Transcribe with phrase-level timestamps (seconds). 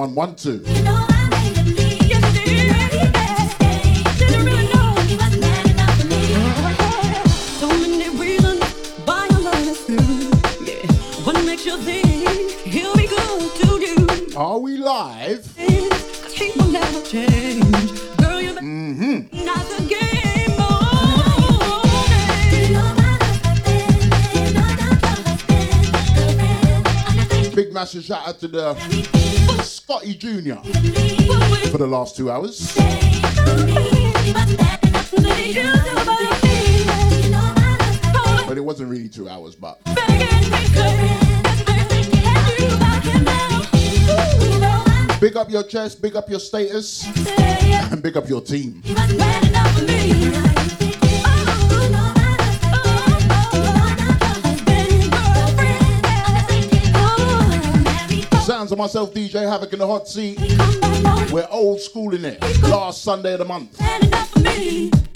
[0.00, 0.69] one one two.
[31.86, 32.74] Last two hours.
[38.46, 39.80] But it wasn't really two hours, but.
[45.18, 47.06] Big up your chest, big up your status,
[47.90, 48.82] and big up your team.
[58.70, 60.38] Of myself, DJ Havoc in the hot seat.
[61.32, 62.40] We're old school in it.
[62.62, 65.09] Last Sunday of the month.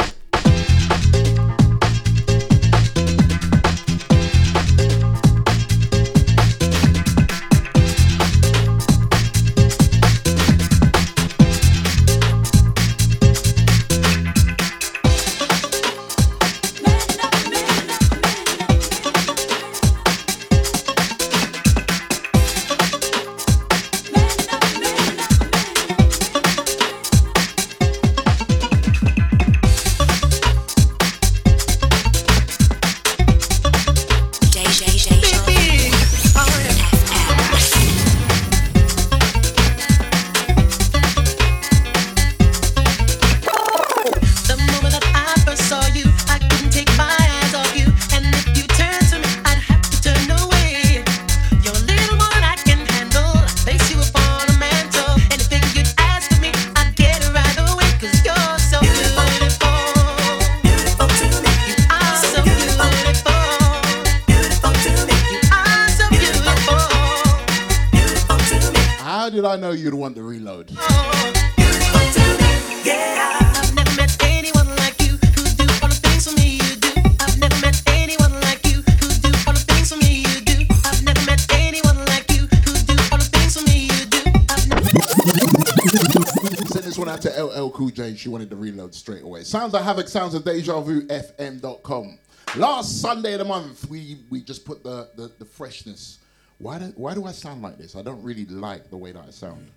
[89.44, 92.18] Sounds like Havoc Sounds of Deja Vu FM.com.
[92.56, 96.18] Last Sunday of the month, we, we just put the, the, the freshness.
[96.58, 97.94] Why do, why do I sound like this?
[97.94, 99.70] I don't really like the way that I sound.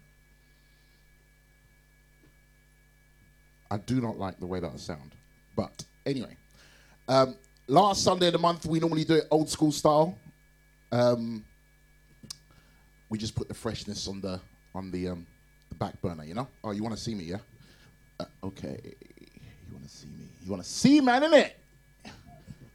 [3.70, 5.12] I do not like the way that I sound.
[5.56, 6.38] But anyway,
[7.10, 7.36] um,
[7.68, 10.18] last Sunday of the month, we normally do it old school style.
[10.92, 11.44] Um,
[13.10, 14.40] we just put the freshness on the
[14.74, 15.28] on the um,
[15.70, 16.48] the back burner, you know.
[16.64, 17.38] Oh, you want to see me, yeah?
[18.20, 18.80] Uh, okay,
[19.68, 20.26] you want to see me?
[20.48, 21.52] You want to see, man, innit?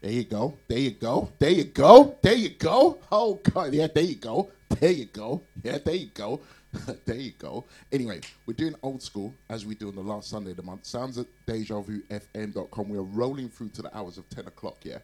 [0.02, 0.58] There you go.
[0.68, 1.32] There you go.
[1.38, 2.18] There you go.
[2.20, 2.98] There you go.
[3.10, 3.86] Oh God, yeah.
[3.86, 4.50] There you go.
[4.68, 5.40] There you go.
[5.64, 6.42] Yeah, there you go.
[7.06, 7.64] there you go.
[7.90, 10.84] Anyway, we're doing old school as we do on the last Sunday of the month.
[10.84, 12.88] Sounds at DejaVuFM.com.
[12.90, 14.98] We're rolling through to the hours of 10 o'clock, yeah?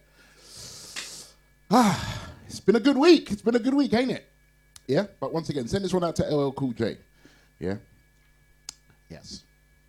[1.71, 3.31] Ah, it's been a good week.
[3.31, 4.29] It's been a good week, ain't it?
[4.85, 5.07] Yeah?
[5.19, 6.97] But once again, send this one out to LL Cool J.
[7.57, 7.77] Yeah?
[9.09, 9.41] Yes.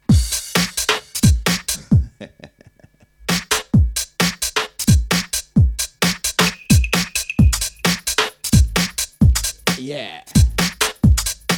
[9.90, 10.22] yeah.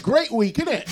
[0.00, 0.88] Great week, isn't it?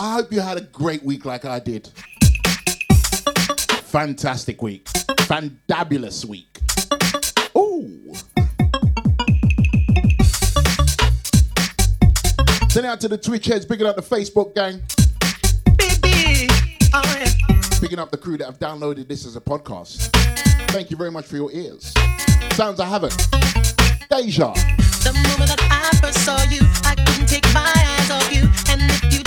[0.00, 1.88] I hope you had a great week like I did.
[3.84, 4.88] Fantastic week.
[5.20, 6.58] Fandabulous week.
[7.56, 8.12] Ooh.
[12.70, 14.82] Send out to the Twitch heads, picking up the Facebook gang.
[17.80, 20.41] Picking oh up the crew that have downloaded this as a podcast.
[20.72, 21.92] Thank you very much for your ears.
[22.52, 23.12] Sounds of Havoc.
[24.08, 24.54] Deja.
[25.04, 28.48] The moment that I first saw you, I couldn't take my eyes off you.
[28.72, 29.21] And if you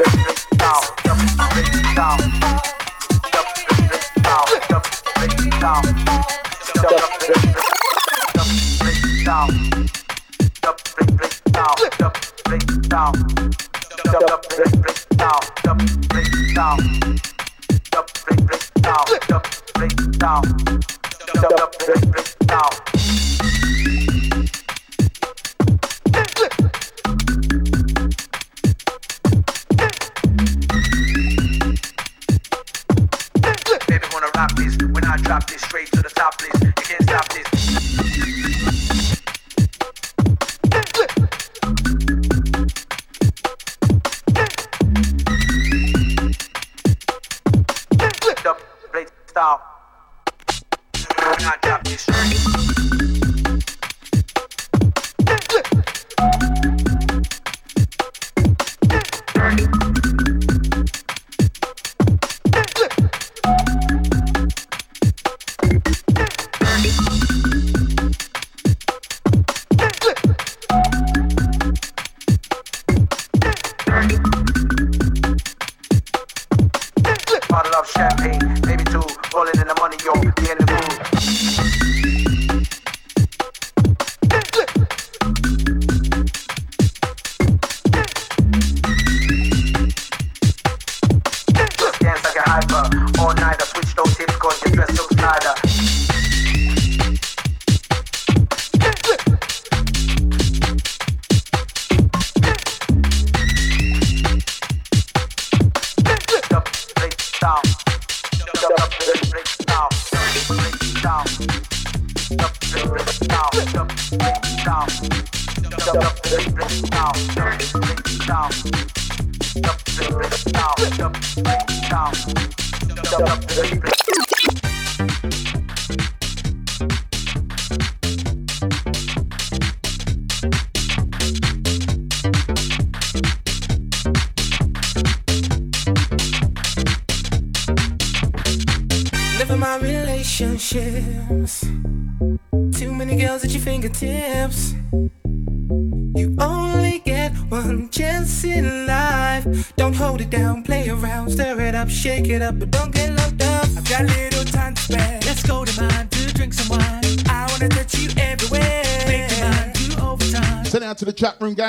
[0.00, 0.30] down.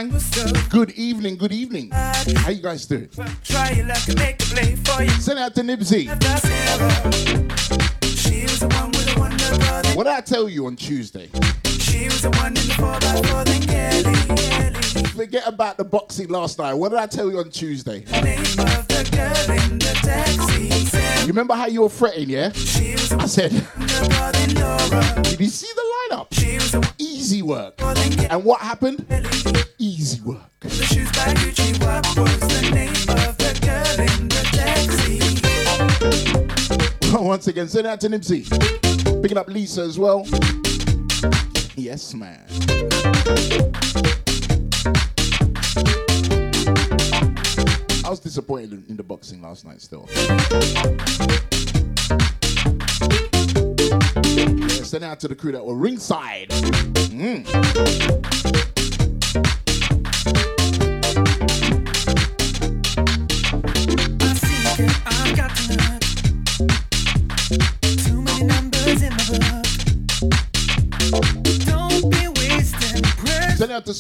[0.10, 0.22] gang.
[0.70, 1.92] Good evening, good evening.
[1.92, 3.10] How you guys doing?
[3.44, 5.10] Try your luck and make a play for you.
[5.12, 6.08] Send out to Nibsy.
[9.96, 11.28] What did I tell you on Tuesday?
[15.16, 16.74] Forget about the boxing last night.
[16.74, 18.04] What did I tell you on Tuesday?
[21.22, 22.52] You remember how you were fretting, yeah?
[22.56, 23.52] I said,
[25.24, 26.94] Did you see the lineup?
[26.98, 27.76] Easy work.
[28.32, 29.06] And what happened?
[37.62, 37.70] again.
[37.70, 39.22] Send out to Nipsey.
[39.22, 40.26] Picking up Lisa as well.
[41.76, 42.44] Yes, man.
[48.04, 50.08] I was disappointed in the boxing last night still.
[54.34, 56.50] Yeah, send out to the crew that were ringside.
[56.50, 58.41] Mm.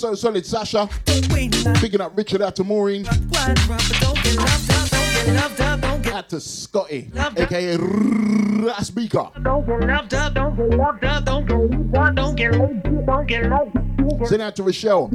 [0.01, 0.89] so solid, Sasha.
[1.79, 3.05] Picking up Richard out to Maureen.
[6.11, 9.29] Out to Scotty, aka Ras Beaker.
[14.25, 15.07] Send out to Rochelle.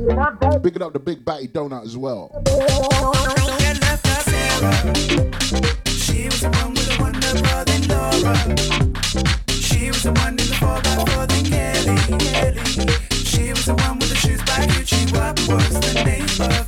[0.63, 2.31] Picking up the big batty donut as well.
[5.85, 6.29] She
[9.89, 11.97] was the one in the 4 4 Kelly.
[12.19, 12.96] Kelly.
[15.49, 16.66] What's the name of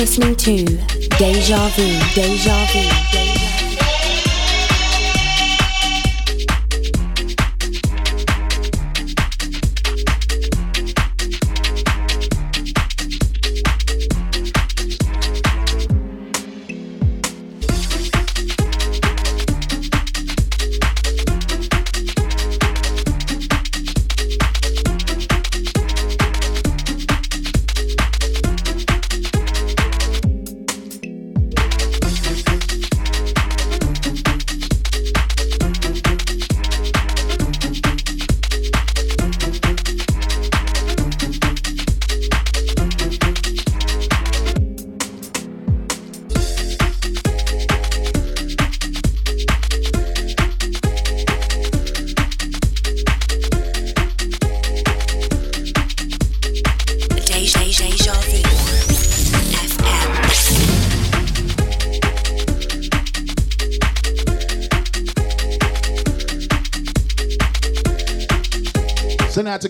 [0.00, 0.64] listening to
[1.18, 2.14] Deja Vu.
[2.14, 2.80] Deja Vu.
[3.12, 3.39] Deja Vu.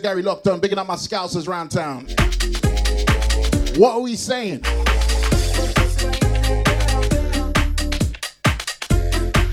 [0.01, 2.07] Gary Lockdown, bigging up my scousers round town.
[3.77, 4.63] What are we saying?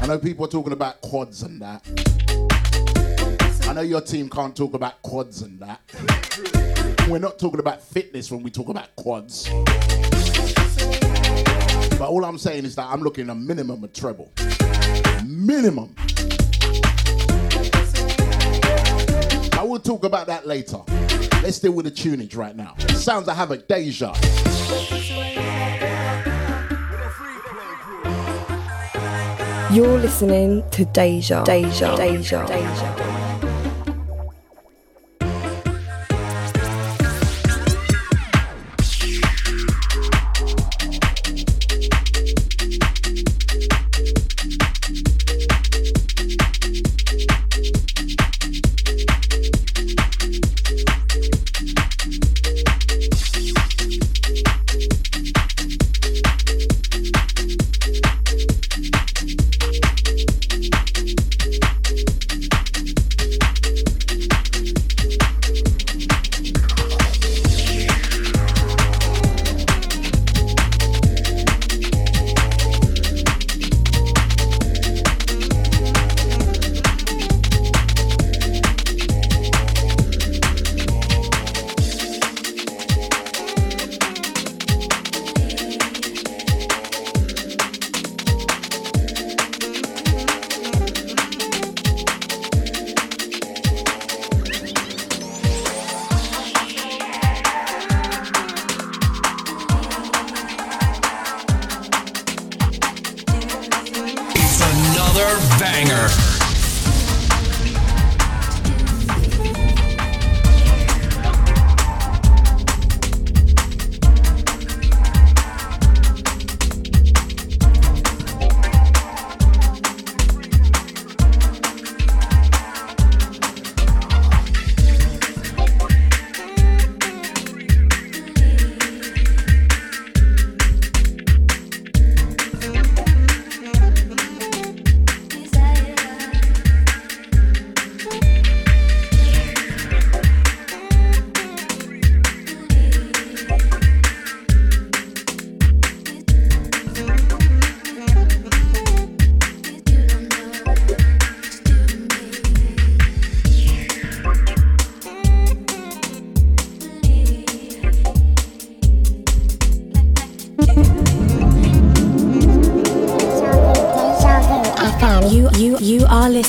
[0.02, 1.86] I know people are talking about quads and that.
[3.68, 5.82] I know your team can't talk about quads and that.
[7.10, 9.50] We're not talking about fitness when we talk about quads.
[11.98, 14.32] But all I'm saying is that I'm looking a minimum of treble.
[15.26, 15.96] Minimum.
[19.78, 20.80] I will talk about that later.
[21.44, 22.74] Let's deal with the tunage right now.
[22.96, 24.12] Sounds of Havoc, Deja.
[29.72, 31.44] You're listening to Deja.
[31.44, 31.96] Deja.
[31.96, 32.48] Deja.
[32.48, 32.96] Deja.
[32.98, 33.07] It's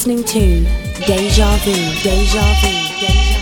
[0.08, 1.72] listening to Deja Vu.
[2.02, 3.00] Deja Vu.
[3.00, 3.37] Deja Vu.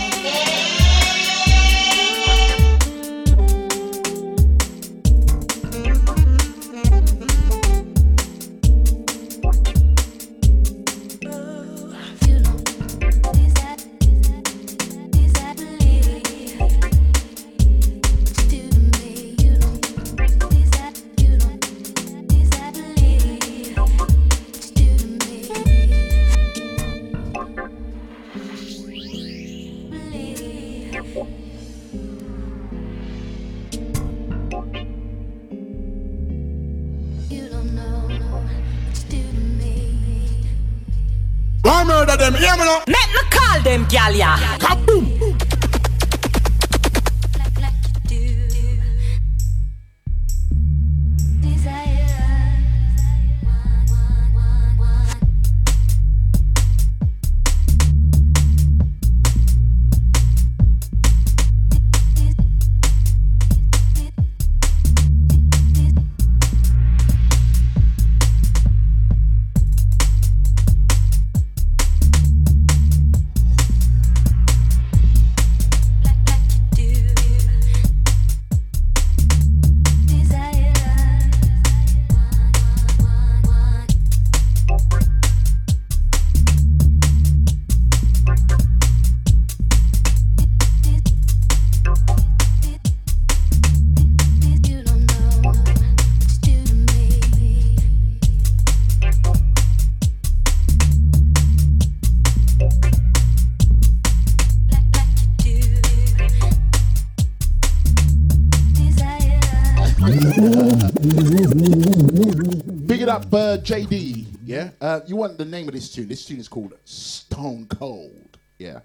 [115.77, 116.07] This tune?
[116.07, 118.39] This tune is called Stone Cold.
[118.57, 118.79] Yeah,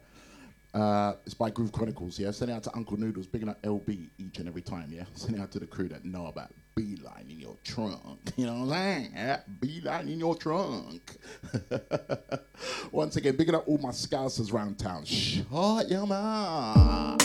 [0.74, 2.18] uh, it's by Groove Chronicles.
[2.18, 4.90] Yeah, sending out to Uncle Noodles, bigging up LB each and every time.
[4.92, 8.20] Yeah, sending out to the crew that know about beeline in your trunk.
[8.36, 9.12] You know what I'm saying?
[9.14, 11.16] Yeah, beeline in your trunk.
[12.92, 15.06] Once again, bigging up all my scousers around town.
[15.06, 17.20] Shut your mouth.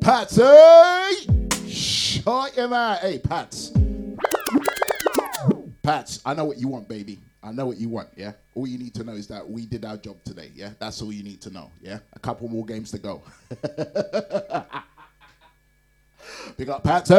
[0.00, 1.68] Patsy!
[1.68, 3.00] Shut your mouth.
[3.00, 3.72] Hey, Pats.
[5.86, 7.20] Pats, I know what you want, baby.
[7.44, 8.32] I know what you want, yeah?
[8.56, 10.70] All you need to know is that we did our job today, yeah?
[10.80, 12.00] That's all you need to know, yeah?
[12.12, 13.22] A couple more games to go.
[16.56, 17.14] Pick up Patsy!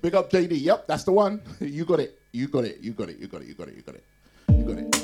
[0.00, 0.62] Big up JD.
[0.62, 1.42] Yep, that's the one.
[1.60, 2.18] You got it.
[2.32, 2.78] You got it.
[2.80, 3.18] You got it.
[3.18, 3.48] You got it.
[3.48, 3.74] You got it.
[3.76, 4.04] You got it.
[4.48, 4.94] You got it.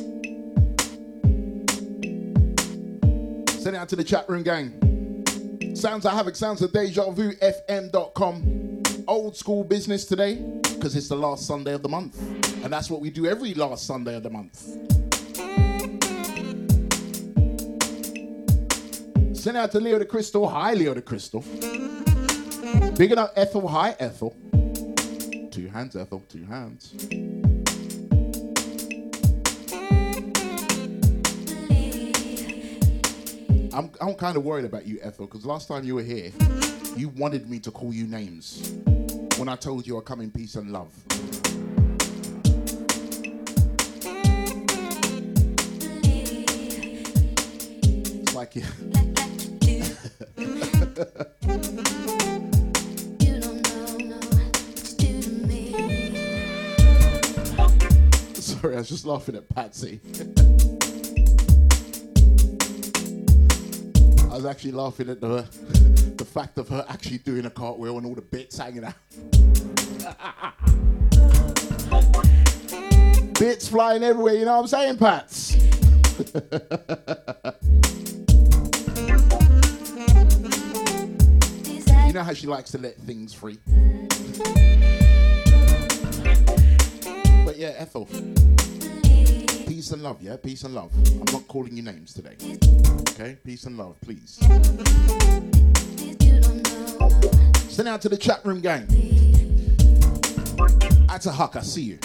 [3.60, 4.89] Send it out to the chat room gang.
[5.74, 8.82] Sounds of Havoc, sounds of Deja Vu, FM.com.
[9.06, 12.20] Old school business today, because it's the last Sunday of the month.
[12.64, 14.58] And that's what we do every last Sunday of the month.
[19.36, 20.48] Send out to Leo the Crystal.
[20.48, 21.44] Hi, Leo the Crystal.
[22.96, 23.68] Big up Ethel.
[23.68, 24.36] Hi, Ethel.
[25.50, 26.22] Two hands, Ethel.
[26.28, 26.94] Two hands.
[33.72, 36.32] I'm, I'm kind of worried about you, Ethel, because last time you were here,
[36.96, 38.72] you wanted me to call you names
[39.36, 40.92] when I told you I come in peace and love.
[48.22, 48.64] It's like you.
[58.34, 60.00] Sorry, I was just laughing at Patsy.
[64.42, 65.42] was actually laughing at the
[66.16, 68.94] the fact of her actually doing a cartwheel and all the bits hanging out.
[73.38, 75.56] bits flying everywhere, you know what I'm saying, Pats?
[82.06, 83.58] you know how she likes to let things free.
[87.44, 88.08] But yeah, Ethel.
[89.90, 90.36] Peace and love, yeah?
[90.36, 90.92] Peace and love.
[90.94, 92.36] I'm not calling you names today.
[93.10, 93.36] Okay?
[93.44, 94.36] Peace and love, please.
[97.68, 98.82] Send out to the chat room gang.
[101.08, 101.98] At a huck, I see you.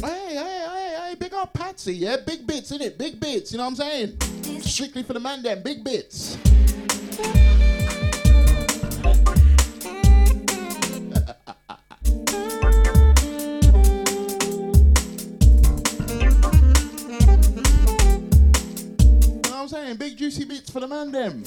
[0.00, 2.16] Hey, hey, hey, hey, big up Patsy, yeah?
[2.26, 2.98] Big bits, innit?
[2.98, 4.20] Big bits, you know what I'm saying?
[4.62, 6.36] Strictly for the man, then, big bits.
[19.92, 20.10] Saying?
[20.10, 21.44] Big juicy beats for the man, them.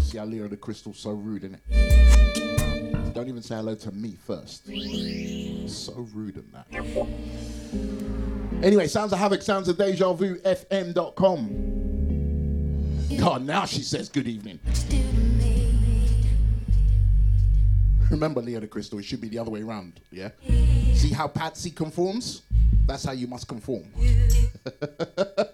[0.00, 3.12] See how Leo the Crystal's so rude, innit?
[3.14, 4.66] Don't even say hello to me first.
[4.66, 6.66] So rude in that.
[8.62, 11.75] Anyway, Sounds of Havoc, Sounds of Deja Vu, FM.com.
[13.14, 14.58] God, now she says good evening.
[18.10, 20.30] Remember, Leo the Crystal, it should be the other way around, yeah?
[20.94, 22.42] See how Patsy conforms?
[22.86, 23.84] That's how you must conform.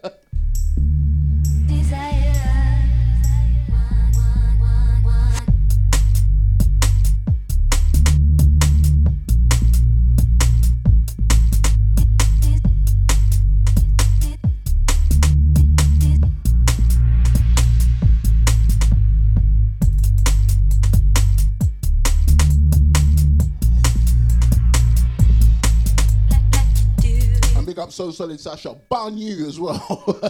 [28.12, 28.77] So Solid Sasha.
[28.90, 29.79] Ban you as well.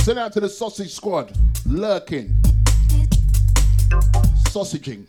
[0.00, 1.36] Send out to the sausage squad.
[1.66, 2.34] Lurking.
[4.48, 5.04] Sausaging.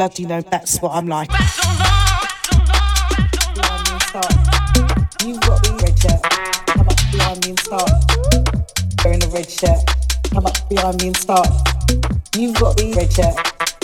[0.00, 1.28] bloody know that's what I'm like.
[5.20, 6.22] You've got the red shirt,
[6.72, 7.90] come up behind me and start.
[9.04, 9.84] Wearing the red shirt,
[10.32, 11.48] come up behind me and start.
[12.34, 13.36] You've got the red shirt,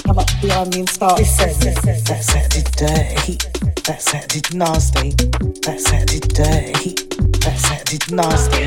[0.06, 1.18] come up behind me and start.
[1.18, 1.52] Listen,
[1.84, 3.36] that sounded dirty,
[3.84, 5.10] that sounded nasty,
[5.68, 6.94] that sounded dirty,
[7.44, 8.64] that sounded nasty,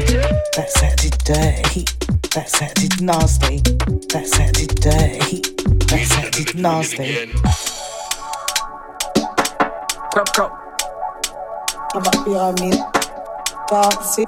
[0.53, 1.85] that sounded dirty,
[2.29, 3.57] that sounded nasty,
[4.13, 4.48] that sounded.
[6.59, 7.31] Nasty.
[10.11, 10.51] Crop, crop.
[11.95, 12.77] On va pyramider.
[13.69, 14.25] Par, c'est.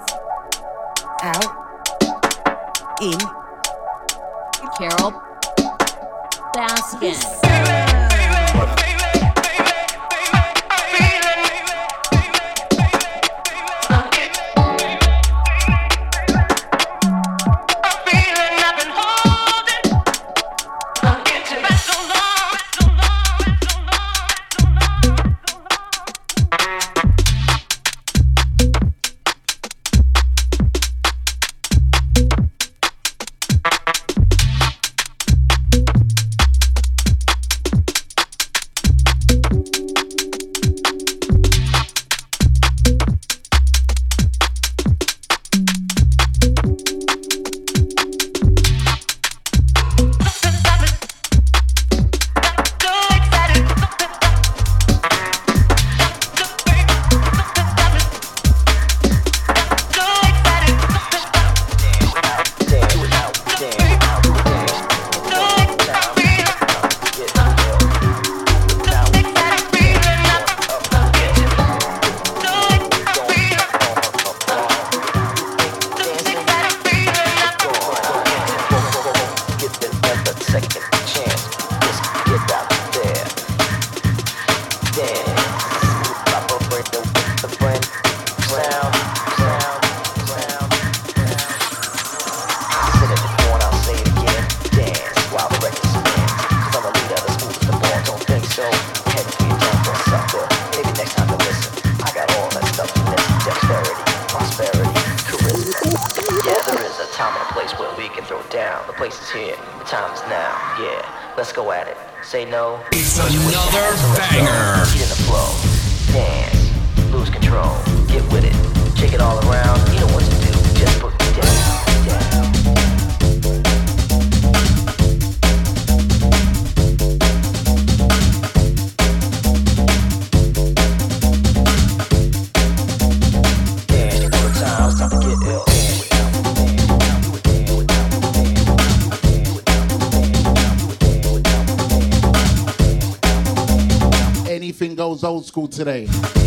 [145.52, 146.41] school today.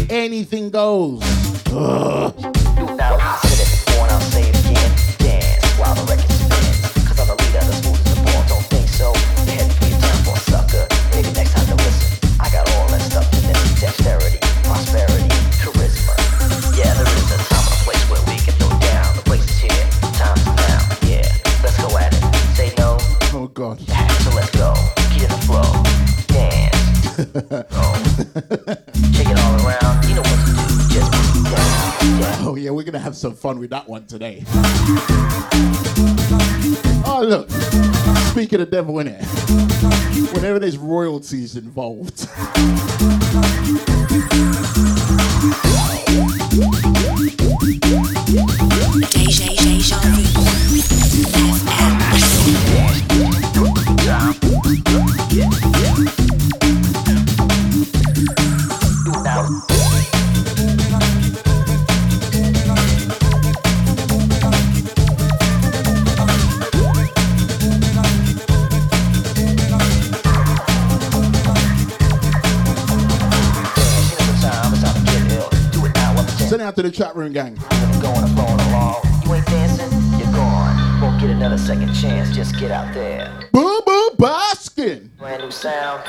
[33.44, 34.42] fun with that one today.
[37.06, 37.50] Oh, look.
[38.30, 39.22] Speaking of devil, in it,
[40.32, 42.26] Whenever there's royalties involved.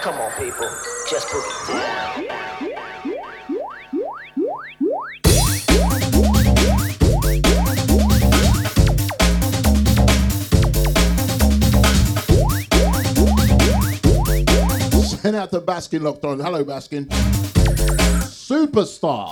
[0.02, 0.70] Come on, people.
[1.10, 2.26] Just put it down.
[15.26, 16.40] Send out to Baskin Locked On.
[16.40, 17.08] Hello, Baskin.
[18.30, 19.32] Superstar.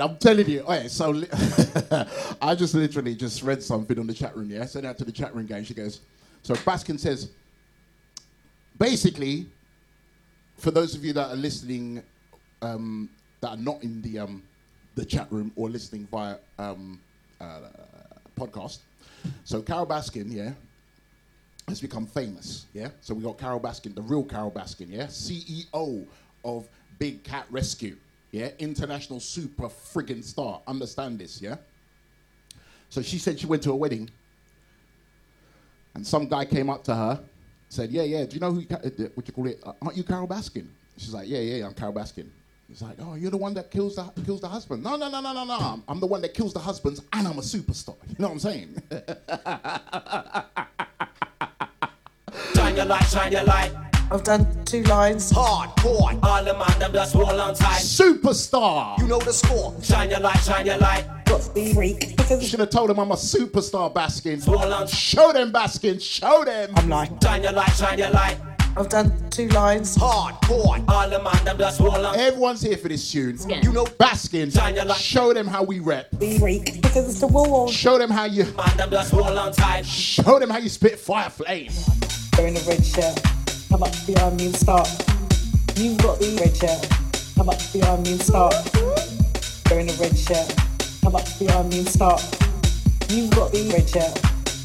[0.00, 0.60] I'm telling you.
[0.62, 1.28] Okay, so li-
[2.42, 4.50] I just literally just read something on the chat room.
[4.50, 5.62] Yeah, I sent out to the chat room guy.
[5.62, 6.00] She goes,
[6.42, 7.30] so Baskin says,
[8.78, 9.46] basically,
[10.56, 12.02] for those of you that are listening,
[12.62, 13.08] um,
[13.40, 14.42] that are not in the um,
[14.94, 17.00] the chat room or listening via um,
[17.40, 17.60] uh,
[18.36, 18.78] podcast.
[19.44, 20.52] So Carol Baskin, yeah,
[21.68, 22.66] has become famous.
[22.72, 22.88] Yeah.
[23.00, 24.86] So we got Carol Baskin, the real Carol Baskin.
[24.88, 25.06] Yeah.
[25.06, 26.06] CEO
[26.44, 26.68] of
[26.98, 27.96] Big Cat Rescue.
[28.30, 28.50] Yeah.
[28.58, 30.60] International super friggin' star.
[30.66, 31.40] Understand this.
[31.40, 31.56] Yeah.
[32.90, 34.08] So she said she went to a wedding,
[35.94, 37.20] and some guy came up to her,
[37.68, 38.24] said, "Yeah, yeah.
[38.24, 38.60] Do you know who?
[38.60, 38.78] You, uh,
[39.14, 39.62] what you call it?
[39.82, 41.66] Aren't you Carol Baskin?" She's like, "Yeah, yeah.
[41.66, 42.28] I'm Carol Baskin."
[42.66, 45.20] He's like, "Oh, you're the one that kills the kills the husband." No, no, no,
[45.20, 45.58] no, no, no.
[45.58, 47.96] I'm, I'm the one that kills the husbands, and I'm a superstar.
[48.08, 48.82] You know what I'm saying?
[52.54, 53.87] Shine your light, shine your light.
[54.10, 55.30] I've done two lines.
[55.32, 56.18] Hardcore.
[56.22, 57.82] All the man them just hold on tight.
[57.82, 58.98] Superstar.
[58.98, 59.74] You know the score.
[59.82, 61.04] Shine your light, shine your light.
[61.26, 62.16] Got to be freak.
[62.16, 64.42] Because Should have told him I'm a superstar, Baskin.
[64.46, 64.86] Hold on.
[64.86, 66.00] Show them, Baskin.
[66.00, 66.70] Show them.
[66.76, 68.38] I'm like, Shine your light, shine your light.
[68.78, 69.96] I've done two lines.
[69.96, 70.88] Hardcore.
[70.88, 72.16] All the man them just hold on.
[72.18, 73.36] Everyone's here for this tune.
[73.36, 73.62] Skin.
[73.62, 74.54] You know, Baskin.
[74.54, 74.98] Shine your light.
[74.98, 76.16] Show them how we rep.
[76.18, 76.80] Be freak.
[76.80, 77.68] Because it's the wall.
[77.70, 78.44] Show them how you.
[78.56, 79.84] Man them just hold on tight.
[79.84, 81.72] Show them how you spit fire flame.
[82.36, 83.20] They're in a red shirt.
[83.68, 84.88] Come up behind me and start.
[85.76, 86.88] You've got the red shirt.
[87.36, 88.54] Come up behind me and start.
[89.68, 90.56] They're a red shirt.
[91.02, 92.22] Come up behind me and start.
[93.10, 94.16] You've got the red shirt.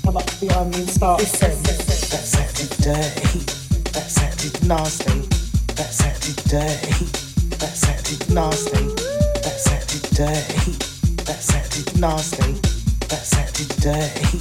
[0.03, 1.19] Come up behind me and start.
[1.19, 1.51] Listen.
[1.63, 3.39] That sounded dirty.
[3.91, 5.19] That sounded nasty.
[5.75, 7.05] That sounded dirty.
[7.59, 8.87] That sounded nasty.
[9.43, 10.71] That sounded dirty.
[11.27, 12.53] That sounded nasty.
[13.11, 14.37] That sounded dirty.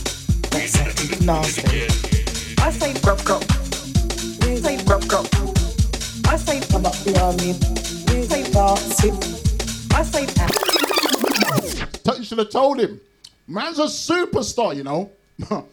[0.55, 2.63] That sounded nasty.
[2.63, 3.62] I say rub go.
[4.43, 5.21] Say rub go.
[6.27, 7.53] I say come up behind me.
[8.25, 9.17] Say dancing.
[9.93, 10.27] I say
[12.05, 13.01] T- You should have told him.
[13.47, 15.11] Man's a superstar, you know.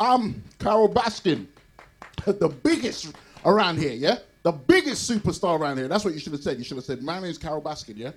[0.00, 1.46] I'm Carol Baskin,
[2.24, 3.12] the biggest
[3.44, 4.18] around here, yeah?
[4.42, 5.88] The biggest superstar around here.
[5.88, 6.58] That's what you should have said.
[6.58, 8.12] You should have said, My name's Carol Baskin, yeah?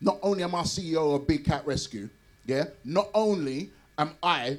[0.00, 2.08] Not only am I CEO of Big Cat Rescue,
[2.44, 2.64] yeah?
[2.84, 4.58] Not only am I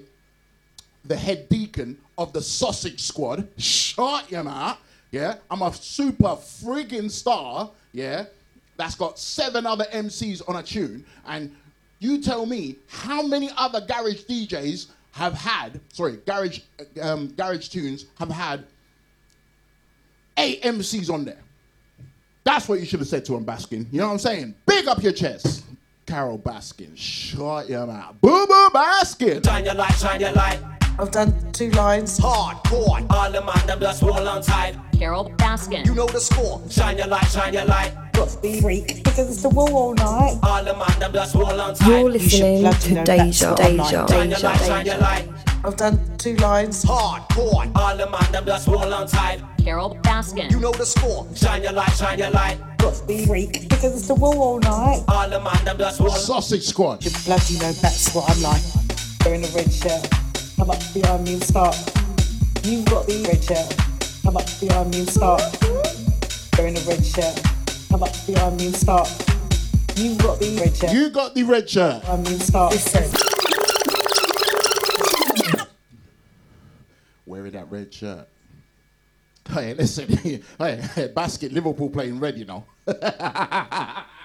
[1.05, 4.77] the head deacon of the Sausage Squad, shut your mouth,
[5.11, 5.35] yeah?
[5.49, 8.25] I'm a super friggin' star, yeah?
[8.77, 11.55] That's got seven other MCs on a tune, and
[11.99, 16.59] you tell me how many other garage DJs have had, sorry, garage
[17.01, 18.65] um, garage tunes have had
[20.37, 21.41] eight MCs on there.
[22.43, 23.87] That's what you should have said to him, Baskin.
[23.91, 24.55] You know what I'm saying?
[24.65, 25.65] Big up your chest.
[26.05, 28.15] Carol Baskin, shut your mouth.
[28.21, 29.43] Boo Boo Baskin.
[29.43, 30.76] Shine your light, shine your light.
[30.99, 32.19] I've done two lines.
[32.19, 33.05] Hardcore.
[33.11, 34.75] All the man them just hold on tight.
[34.97, 35.85] Carol Baskin.
[35.85, 36.59] You know the score.
[36.69, 37.93] Shine your light, shine your light.
[38.13, 39.03] Got to freak.
[39.03, 40.39] Because it's the wall all night.
[40.41, 41.87] All the man them just hold on tight.
[41.87, 45.33] You're listening to Deja, Deja, Shine Deja, light, shine your Deja.
[45.63, 46.83] I've done two lines.
[46.83, 47.71] Hardcore.
[47.75, 49.41] All the man them just hold on tight.
[49.63, 50.49] Carol Baskin.
[50.49, 51.27] You know the score.
[51.35, 52.57] Shine your light, shine your light.
[52.79, 53.69] Got to be freak.
[53.69, 55.03] Because it's the wall all night.
[55.07, 56.13] All the man them just hold.
[56.13, 57.05] Sausage Squad.
[57.05, 58.63] You bloody know that's what I'm like.
[59.19, 60.09] They're in a red shirt.
[60.57, 61.75] Come up behind me and start.
[62.63, 63.77] You've got the red shirt.
[64.23, 65.41] Come up behind me and start.
[66.53, 67.39] They're in a red shirt.
[67.89, 69.07] Come up behind me and start.
[69.95, 70.91] You've got the red shirt.
[70.91, 72.01] You got the red shirt.
[72.01, 72.71] Behind me and start.
[72.71, 73.03] Listen.
[77.27, 78.27] Wearing that red shirt.
[79.49, 80.07] Hey, listen.
[80.17, 82.65] hey, hey, basket Liverpool playing red, you know.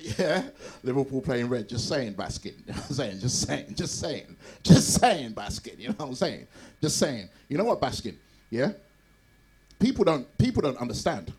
[0.18, 0.44] yeah,
[0.82, 1.68] Liverpool playing red.
[1.68, 2.54] Just saying, basket.
[2.66, 3.20] You know I'm saying?
[3.20, 3.74] Just saying.
[3.74, 4.36] Just saying.
[4.62, 5.78] Just saying, basket.
[5.78, 6.46] You know what I'm saying?
[6.80, 7.28] Just saying.
[7.48, 8.14] You know what, basket?
[8.50, 8.72] Yeah.
[9.78, 10.26] People don't.
[10.38, 11.32] People don't understand.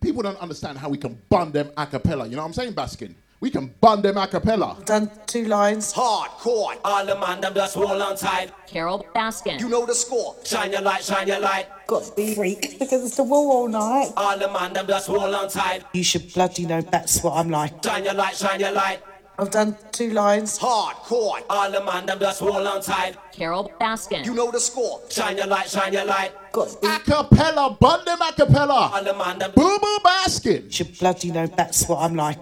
[0.00, 2.26] People don't understand how we can bun them a cappella.
[2.26, 3.14] You know what I'm saying, Baskin?
[3.38, 4.78] We can bun them a cappella.
[4.86, 5.92] Done two lines.
[5.92, 6.78] Hardcore.
[6.84, 8.50] All the man them just hold on tight.
[8.66, 9.60] Carol Baskin.
[9.60, 10.36] You know the score.
[10.44, 11.66] Shine your light, shine your light.
[11.86, 12.78] Got to be freak.
[12.78, 14.12] Because it's the wall all night.
[14.16, 15.84] All the man them just hold on tight.
[15.92, 17.84] You should bloody know that's what I'm like.
[17.84, 19.00] Shine your light, shine your light.
[19.38, 20.58] I've done two lines.
[20.58, 21.42] Hardcore.
[21.50, 23.16] All the man them just hold on tight.
[23.32, 24.24] Carol Baskin.
[24.24, 25.02] You know the score.
[25.10, 26.32] Shine your light, shine your light.
[26.52, 28.90] Got A cappella, bun them a cappella.
[28.94, 29.52] All the man them.
[29.54, 30.64] Boo Boo Baskin.
[30.64, 32.38] You should bloody know that's what I'm like.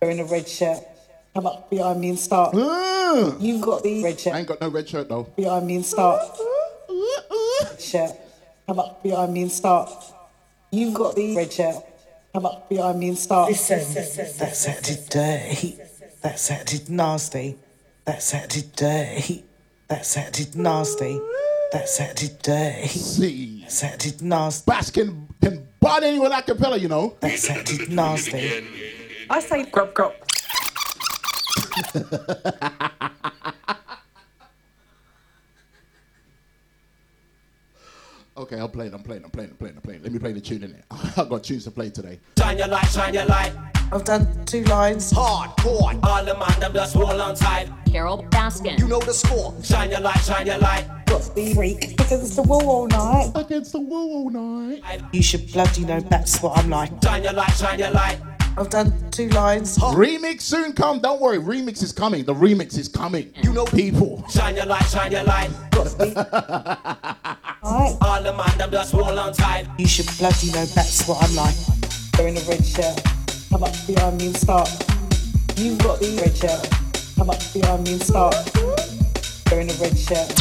[0.00, 0.78] They're a red shirt.
[1.34, 2.54] Come up behind me and start.
[2.54, 3.40] Mm.
[3.40, 4.34] You've got the red shirt.
[4.34, 5.24] I ain't got no red shirt though.
[5.24, 6.22] Behind me and start.
[7.78, 8.10] Shirt.
[8.66, 9.90] Come up behind me and start.
[10.70, 11.76] You've got the red shirt.
[12.32, 13.50] Come up behind me and start.
[13.50, 13.78] Listen.
[14.38, 15.78] That sounded dirty.
[16.22, 17.56] That sounded nasty.
[18.04, 19.44] That sounded dirty.
[19.88, 21.20] That sounded nasty.
[21.72, 22.88] That sounded dirty.
[22.88, 24.70] See, That sounded nasty.
[24.70, 27.16] Baskin can bun anyone a cappella, you know.
[27.20, 28.62] That sounded nasty.
[29.30, 30.12] I say grub grub.
[38.38, 40.02] Okay, I'm playing, I'm playing, I'm playing, I'm playing, I'm playing.
[40.04, 40.84] Let me play the tune in it.
[41.18, 42.20] I've got tunes to play today.
[42.38, 43.52] Shine your light, shine your light.
[43.90, 45.12] I've done two lines.
[45.12, 45.98] Hardcore.
[46.04, 47.68] All the man them just hold on tight.
[47.90, 48.78] Carol Baskin.
[48.78, 49.52] You know the score.
[49.64, 50.86] Shine your light, shine your light.
[51.06, 53.32] Got to be freak against the wall all night.
[53.34, 55.02] Against the wall all night.
[55.12, 56.92] You should bloody know that's what I'm like.
[57.02, 58.20] Shine your light, shine your light.
[58.58, 59.78] I've done two lines.
[59.78, 60.98] Remix soon come.
[60.98, 62.24] Don't worry, remix is coming.
[62.24, 63.32] The remix is coming.
[63.40, 64.24] You know, people.
[64.28, 65.50] Shine your light, shine your light.
[67.60, 67.96] Right.
[68.00, 69.66] All the man them just hold on tight.
[69.78, 71.54] You should bloody know that's what I'm like.
[72.16, 73.02] Wearing a red shirt.
[73.50, 74.70] Come up behind me and start.
[75.56, 76.70] You've got the red shirt.
[77.16, 78.34] Come up behind me and start.
[79.50, 80.32] Wearing a red shirt.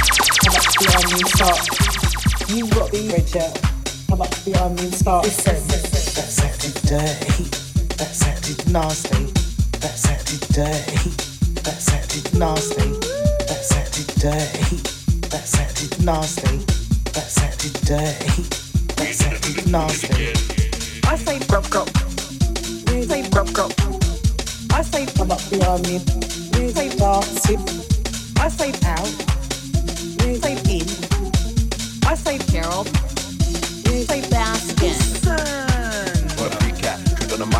[0.45, 2.49] Come up behind me and start.
[2.49, 4.07] You've got the red shirt.
[4.07, 5.25] Come up behind me and start.
[5.25, 5.67] Listen.
[5.67, 7.66] That's acting dirty.
[7.97, 9.25] That's acting nasty.
[9.79, 11.09] That's acting dirty.
[11.63, 12.91] That's acting nasty.
[13.47, 14.75] That's acting dirty.
[15.29, 16.57] That's acting nasty.
[17.11, 18.43] That's acting dirty.
[18.95, 20.33] That's acting nasty.
[21.07, 21.89] I say grub.
[22.93, 23.71] You say grub.
[24.71, 25.41] I say come up.
[25.51, 27.49] You say dance.
[28.39, 29.07] I say out.
[30.23, 30.87] You say in.
[32.05, 32.85] I say Carol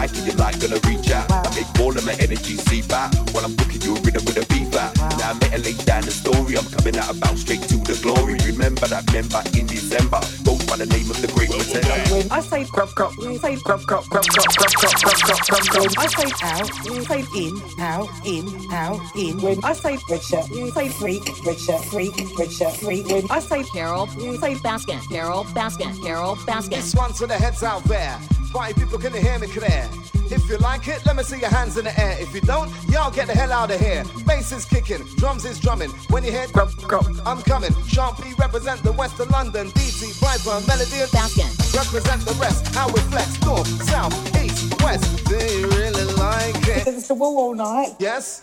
[0.08, 1.32] Truth on the mic, if you like, gonna reach out.
[1.32, 4.38] I make all of my energy seep out while I'm booking you a rhythm with
[4.38, 4.68] a beat.
[4.74, 6.58] Now I'm lay down the story.
[6.58, 8.37] I'm coming out about straight to the glory.
[8.58, 12.34] Remember that member in December goes by the name of the Great Pretender.
[12.34, 13.14] I say grub grub.
[13.20, 15.94] You say grub grub grub grub grub grub grub grub grub grub.
[15.96, 16.86] I say out.
[16.86, 17.54] You say in.
[17.80, 18.10] Out.
[18.26, 18.74] In.
[18.74, 19.00] Out.
[19.16, 19.40] In.
[19.44, 20.50] When I say red shirt.
[20.50, 21.22] You say freak.
[21.46, 21.86] Red shirt.
[21.86, 22.18] Freak.
[22.36, 22.74] Red shirt.
[22.78, 23.06] Freak.
[23.06, 25.08] When I say Carol You say Baskin.
[25.08, 25.94] Carol Baskin.
[26.04, 26.72] Carol Baskin.
[26.72, 28.20] This one's for the heads out there.
[28.52, 29.88] Party people can hear me clear.
[30.30, 32.18] If you like it, let me see your hands in the air.
[32.20, 34.04] If you don't, y'all get the hell out of here.
[34.26, 35.90] Bass is kicking, drums is drumming.
[36.10, 37.72] When you hear grub, grub, I'm coming.
[37.88, 39.68] Sean P represent the west of London.
[39.72, 41.52] DT, Viper, Melody and Baskin.
[41.76, 42.74] represent the rest.
[42.74, 45.26] How we flex, north, south, east, west.
[45.26, 46.88] Do you really like it?
[46.88, 47.96] It's the wall all night.
[48.00, 48.42] Yes?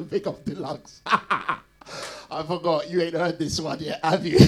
[0.08, 1.02] Big up deluxe.
[1.06, 4.38] I forgot you ain't heard this one yet, have you?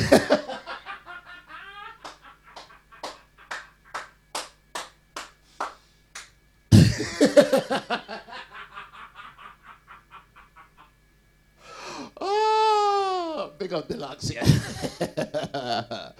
[12.20, 14.42] oh, big up deluxe, yeah.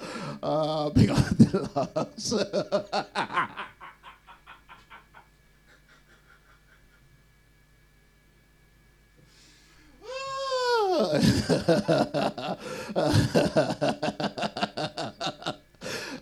[0.43, 2.34] uh, big up deluxe.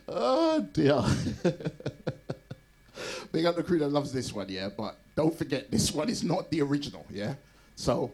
[0.08, 1.02] oh dear.
[3.32, 4.70] Big up the crew that loves this one, yeah.
[4.74, 7.34] But don't forget, this one is not the original, yeah.
[7.74, 8.12] So.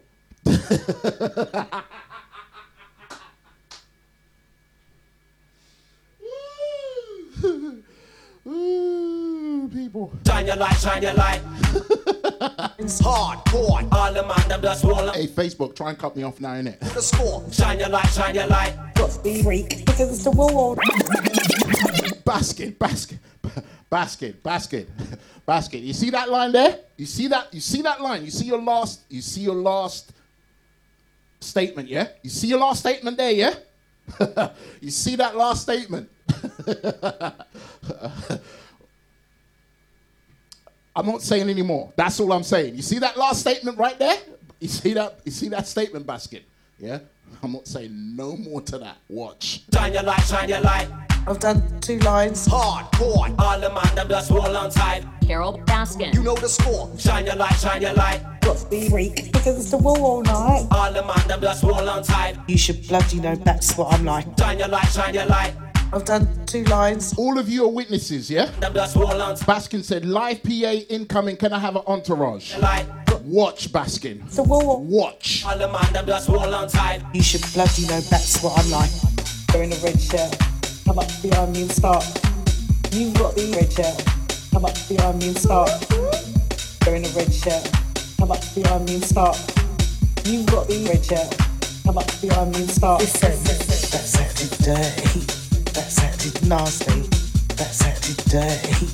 [8.47, 10.13] Ooh, people.
[10.83, 12.73] Shine your light, shine your light.
[12.79, 13.87] It's hardcore.
[13.93, 15.15] All the man them just hold on.
[15.15, 16.81] Hey, Facebook, try and cut me off now, innit?
[16.81, 17.45] The score.
[17.53, 18.77] Shine your light, shine your light.
[18.97, 20.75] Got to be freak because it's the wall all
[22.25, 23.21] basket, basket,
[23.89, 24.89] basket, basket,
[25.47, 25.79] basket.
[25.83, 26.81] You see that line there?
[26.97, 27.55] You see that?
[27.55, 28.25] You see that line?
[28.25, 29.03] You see your last?
[29.09, 30.11] You see your last
[31.39, 31.89] statement?
[31.89, 32.09] Yeah.
[32.23, 33.31] You see your last statement there?
[33.31, 33.55] Yeah.
[34.81, 36.11] you see that last statement?
[40.95, 41.93] I'm not saying anymore.
[41.97, 42.75] That's all I'm saying.
[42.75, 44.17] You see that last statement right there?
[44.61, 45.21] You see that?
[45.25, 46.45] You see that statement basket?
[46.79, 46.99] Yeah.
[47.43, 48.99] I'm not saying no more to that.
[49.09, 49.63] Watch.
[49.73, 50.89] Shine your light, shine your light.
[51.27, 52.47] I've done two lines.
[52.47, 53.35] Hardcore.
[53.39, 55.05] All the man them just hold on tight.
[55.27, 56.13] Carol Baskin.
[56.13, 56.91] You know the score.
[56.99, 58.23] Shine your light, shine your light.
[58.43, 60.67] Got to be freak because it's the wall all night.
[60.71, 62.37] All the man them just hold on tight.
[62.49, 64.27] You should bloody know that's what I'm like.
[64.39, 65.55] Shine your light, shine your light.
[65.93, 67.15] I've done two lines.
[67.19, 68.47] All of you are witnesses, yeah?
[68.61, 69.47] Them just hold on tight.
[69.47, 71.37] Baskin said, live PA incoming.
[71.37, 72.57] Can I have an entourage?
[73.25, 74.29] Watch, Baskin.
[74.31, 74.83] The wall.
[74.83, 75.45] Watch.
[75.47, 77.03] All the man them just hold on tight.
[77.15, 78.91] You should bloody know that's what I'm like.
[79.55, 80.37] Wearing a red shirt.
[80.85, 82.05] Come up behind me and start.
[82.91, 84.05] You've got the red shirt.
[84.51, 85.71] Come up behind me and start.
[86.85, 87.71] Wearing a red shirt.
[88.19, 89.37] Come up behind me and start.
[90.25, 91.37] You've got the red shirt.
[91.85, 93.01] Come up behind me and start.
[93.03, 93.31] Listen.
[93.31, 95.42] That's acting dirty.
[95.75, 97.01] That's acting nasty.
[97.57, 98.87] That's acting dirty.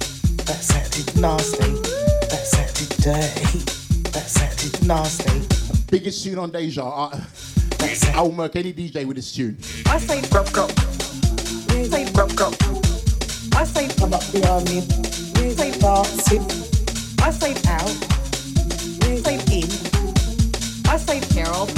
[0.44, 1.72] That's acting nasty.
[2.28, 3.58] That's acting dirty.
[4.10, 5.46] That's acting nasty.
[5.90, 6.82] Biggest tune on Deja.
[6.82, 7.20] Uh,
[7.80, 9.56] I, I'll work any DJ with this tune.
[9.86, 10.70] I say grub grub.
[11.72, 12.54] You say grub grub.
[13.54, 14.82] I say come up behind me.
[15.42, 16.42] You say dancing.
[17.20, 17.90] I say out.
[19.08, 19.68] You say in.
[20.88, 21.68] I say Carol.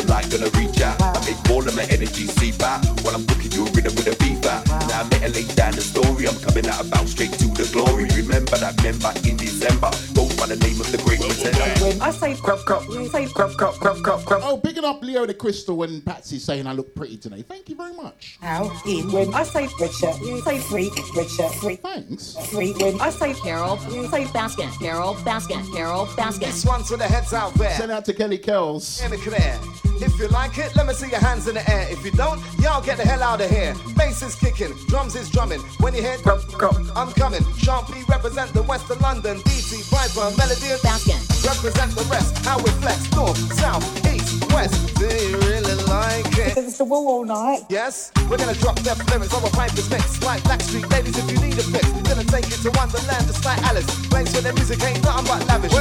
[0.00, 1.00] On the you like gonna reach out.
[1.00, 4.08] I make all of my energy seep out while I'm booking you a rhythm with
[4.08, 4.16] a
[4.48, 4.66] out.
[4.88, 6.28] Now I better lay down the story.
[6.28, 8.04] I'm coming out about straight to the glory.
[8.16, 9.90] Remember that member in December.
[10.14, 11.75] Goes by the name of the great pretender.
[12.00, 12.88] I say crop crop.
[12.88, 14.42] You say crop crop crop crop crop.
[14.44, 17.42] Oh, bigging up Leo the Crystal and Patsy saying I look pretty today.
[17.42, 18.38] Thank you very much.
[18.42, 20.20] Out in when I say Richard, shirt.
[20.20, 20.92] You say freak.
[21.14, 21.54] Red shirt.
[21.54, 21.80] Freak.
[21.80, 22.36] Thanks.
[22.50, 23.78] Freak when I say Carol.
[23.90, 24.70] You say Baskin.
[24.80, 25.74] Carol Baskin.
[25.74, 26.40] Carol Baskin.
[26.40, 27.70] This one's for the heads out there.
[27.76, 29.00] Send out to Kelly Kells.
[29.00, 29.58] Hear me clear.
[29.98, 31.86] If you like it, let me see your hands in the air.
[31.90, 33.74] If you don't, y'all get the hell out of here.
[33.96, 35.60] Bass is kicking, drums is drumming.
[35.80, 37.40] When you hear crop, crop, I'm coming.
[37.56, 39.38] Sharpie represent the west of London.
[39.38, 41.35] DT, Viper, Melody, and Baskin.
[41.46, 42.44] Represent the rest.
[42.44, 44.74] How we flex, north, south, east, west.
[44.98, 46.58] Do you really like it?
[46.58, 47.62] it's the wall all night.
[47.68, 50.22] Yes, we're gonna drop their lyrics on a pipe is mixed.
[50.24, 51.86] Like Blackstreet ladies, if you need a fix.
[52.08, 53.86] Gonna take it to Wonderland, just like Alice.
[54.08, 55.72] Place where their music ain't nothing but lavish.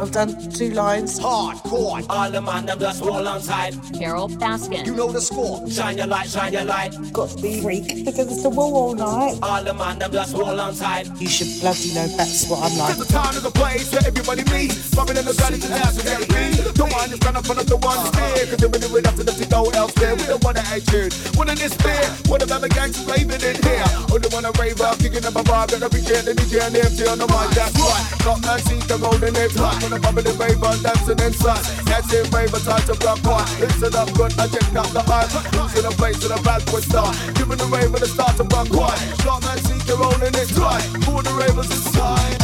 [0.00, 1.20] I've done two lines.
[1.20, 2.06] Hardcore.
[2.08, 3.76] All the man them just hold on tight.
[3.92, 4.86] Carol Baskin.
[4.86, 5.68] You know the score.
[5.68, 6.96] Shine your light, shine your light.
[7.12, 9.38] Got to be freak because it's the wall all night.
[9.42, 11.06] All the man them just hold on tight.
[11.20, 12.96] You should bloody know that's what I'm like.
[12.96, 14.94] There's a time, there's a place where everybody meets.
[14.94, 16.26] Bumping in the gully to dance with every
[16.72, 18.46] The one is kind of fun of the one to steer.
[18.48, 20.16] Cause if we do it after the to go elsewhere.
[20.16, 21.12] We don't wanna attitude.
[21.36, 22.08] Wanna despair.
[22.24, 23.84] What about the gangsters raving in here?
[24.08, 25.68] Only wanna rave up, kicking up a bar.
[25.68, 27.52] Gonna be getting the DJ and the MC on the mic.
[27.52, 28.04] That's right.
[28.24, 29.89] Got mercy the golden hip hop.
[29.90, 31.64] Wanna bump in the rave dancing inside.
[31.84, 33.42] That's it, rave time to block one.
[33.58, 35.34] Listen up good, I check out the eyes.
[35.50, 37.18] Who's in the place to the bad boy start?
[37.34, 38.94] Giving the rave and the start to block one.
[39.26, 40.84] Got mercy to rolling it right.
[41.02, 42.38] Who the ravers inside?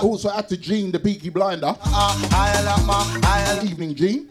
[0.00, 1.74] Also out to Gene, the Peaky Blinder.
[3.64, 4.28] Evening, Gene.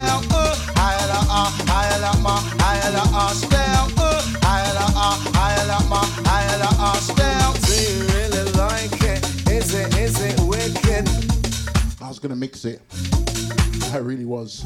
[12.08, 12.80] I was gonna mix it.
[13.92, 14.64] I really was.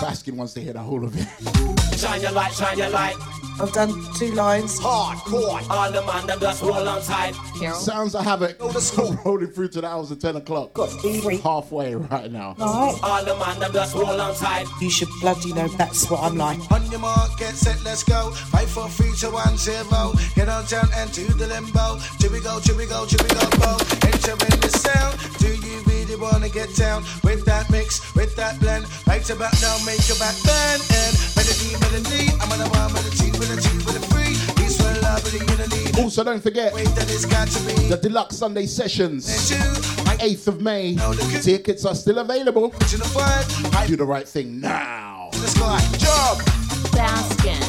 [0.00, 1.98] Baskin wants to hear the whole of it.
[1.98, 3.16] Shine your light, shine your light.
[3.60, 4.80] I've done two lines.
[4.80, 5.68] Hardcore.
[5.68, 7.34] All the man them just hold on tight.
[7.58, 7.78] Carol.
[7.78, 8.58] Sounds of havoc.
[9.24, 10.72] Rolling through to the hours of 10 o'clock.
[10.72, 11.38] Got to.
[11.42, 12.54] Halfway right now.
[12.58, 12.98] Right.
[13.02, 14.66] All the man them just hold on tight.
[14.80, 16.58] You should bloody know that's what I'm like.
[16.72, 18.30] On your mark, get set, let's go.
[18.30, 20.12] Five, four, three, two, one, zero.
[20.34, 21.98] Get on down and to the limbo.
[22.18, 23.76] Here we go, here we go, here we go, go.
[24.08, 25.18] Entering the sound.
[25.38, 25.89] Do you really
[26.20, 28.84] wanna get down with that mix, with that blend?
[29.06, 30.82] Right about now, make your back bend.
[30.92, 32.24] And melody, melody.
[32.40, 34.34] I'm on a one with a T, with a T, with a three.
[34.62, 36.02] These for love, unity.
[36.02, 37.88] Also, don't forget Wait, that got to be.
[37.88, 39.54] the Deluxe Sunday Sessions, Two,
[40.20, 40.96] 8th of May.
[41.42, 42.70] Tickets are still available.
[42.70, 45.28] to the front, right Do the right thing now.
[45.32, 45.80] to the sky.
[45.98, 46.40] Jump.
[46.92, 47.60] Baskin.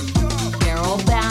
[0.62, 1.08] Carol Baskin.
[1.08, 1.31] Baskin.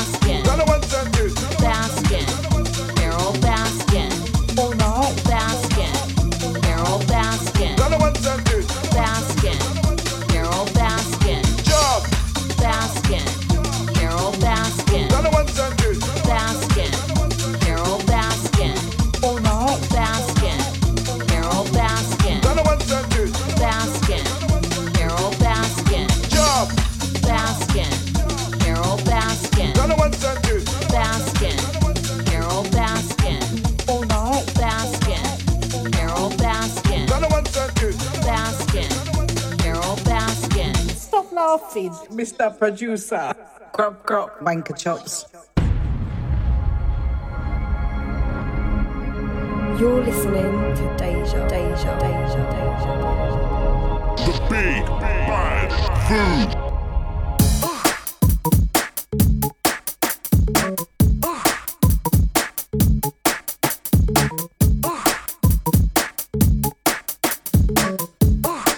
[41.51, 42.57] Stop laughing, Mr.
[42.57, 43.35] Producer.
[43.73, 44.39] Crop crop.
[44.39, 45.27] Wanker chops.
[49.81, 52.95] You're listening to Deja, Deja, Deja, Deja.
[54.27, 55.73] The Big Bad
[56.07, 56.51] Food.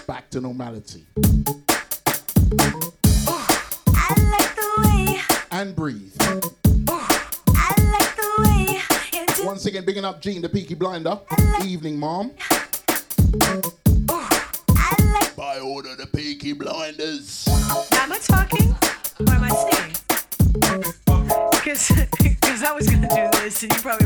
[0.06, 1.04] Back to normality.
[5.50, 6.12] And breathe.
[9.44, 11.18] Once again, bigging up Gene, the Peaky Blinder.
[11.64, 12.32] Evening, Mom.
[15.36, 17.46] By order the Peaky Blinders.
[17.92, 18.74] Am I talking
[19.20, 19.96] or am I singing?
[21.52, 24.01] Because I was going to do this and you probably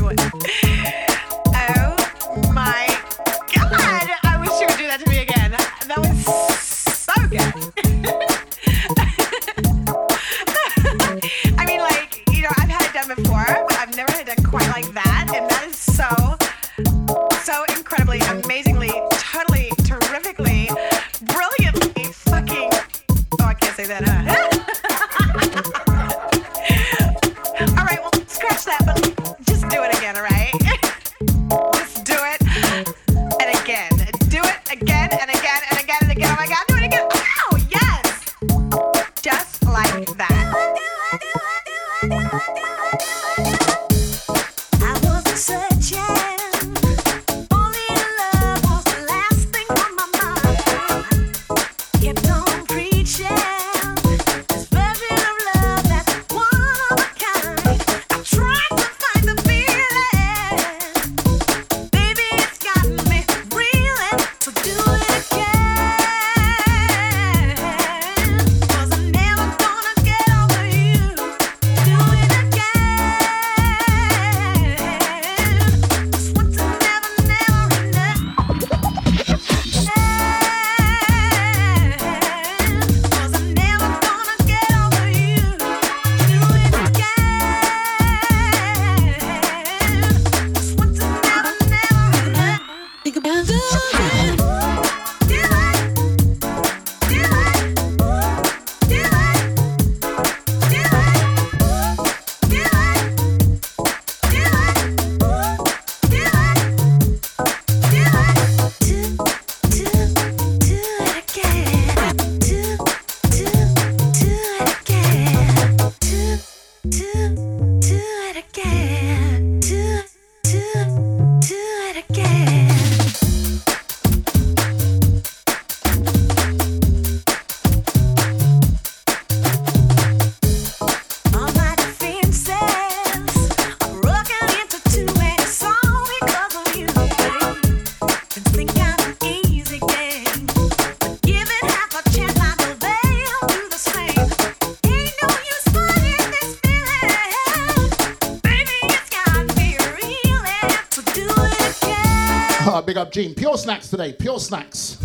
[153.57, 154.97] Pure snacks today, pure snacks.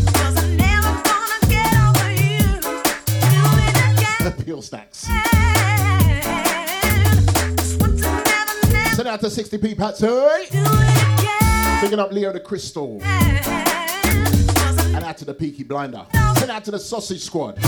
[4.45, 5.07] pure snacks.
[8.95, 10.07] Send out to 60p Patsy.
[11.81, 13.03] Picking up Leo the Crystal.
[13.03, 16.05] And out to the Peaky Blinder.
[16.37, 17.59] Send out to the Sausage Squad.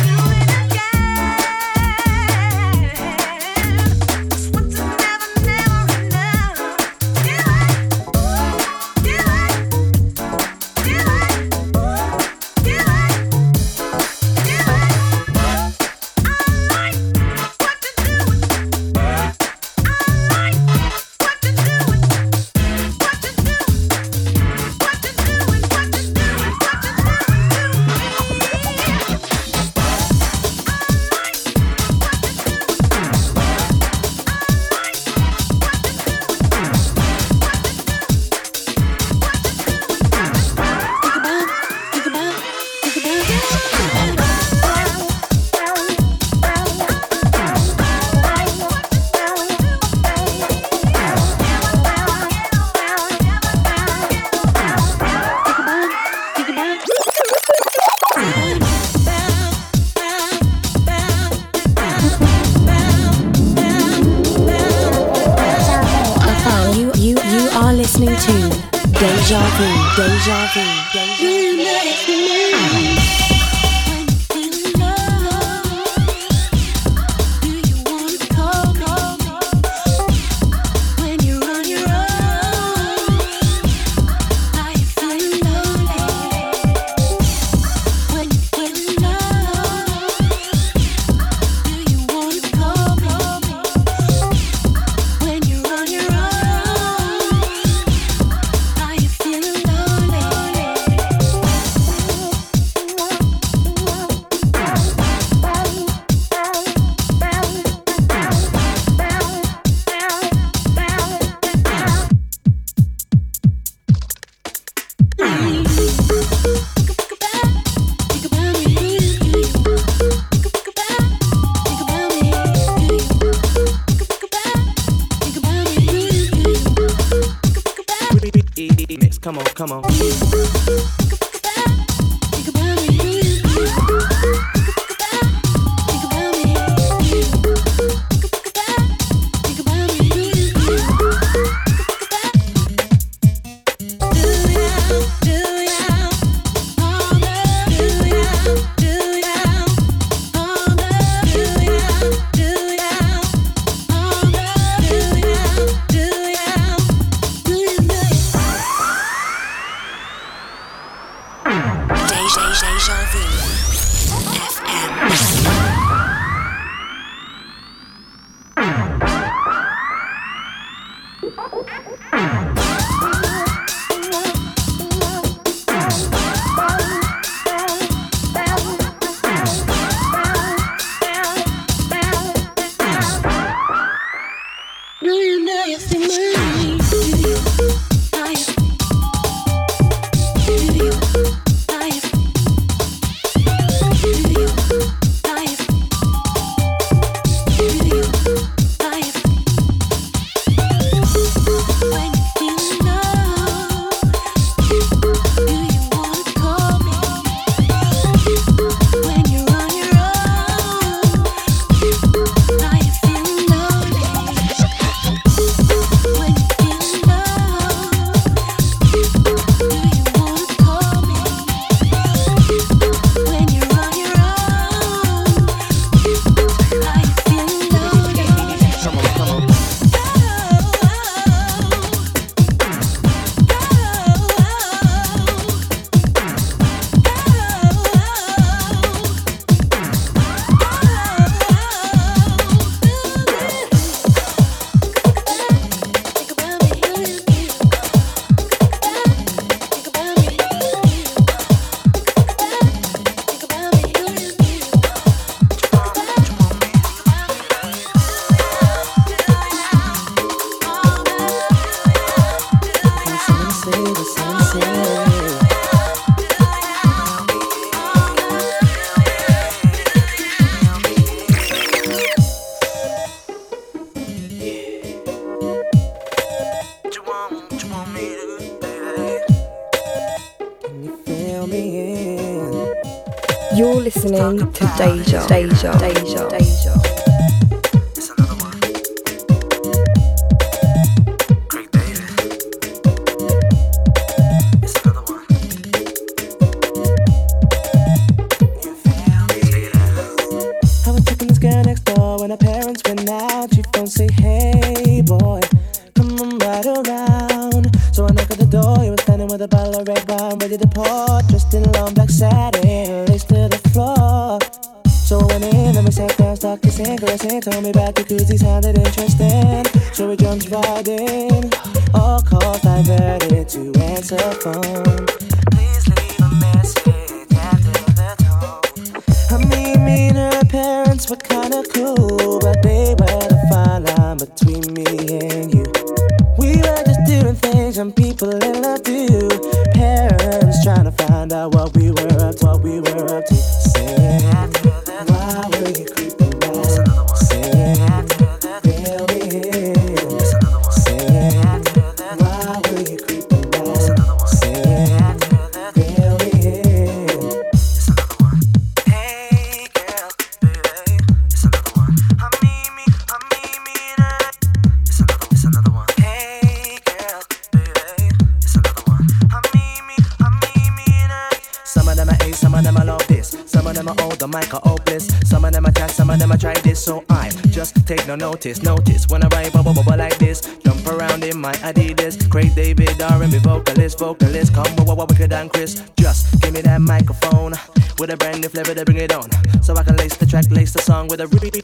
[378.45, 380.43] Notice, notice when I ride bubble bubble like this.
[380.65, 382.31] Jump around in my Adidas.
[382.31, 384.53] Craig David, R&B vocalist, vocalist.
[384.55, 385.83] Come with what wicked and Chris.
[385.99, 387.55] Just give me that microphone
[387.99, 389.31] with a brand new flavor to bring it on.
[389.63, 391.64] So I can lace the track, lace the song with a remix.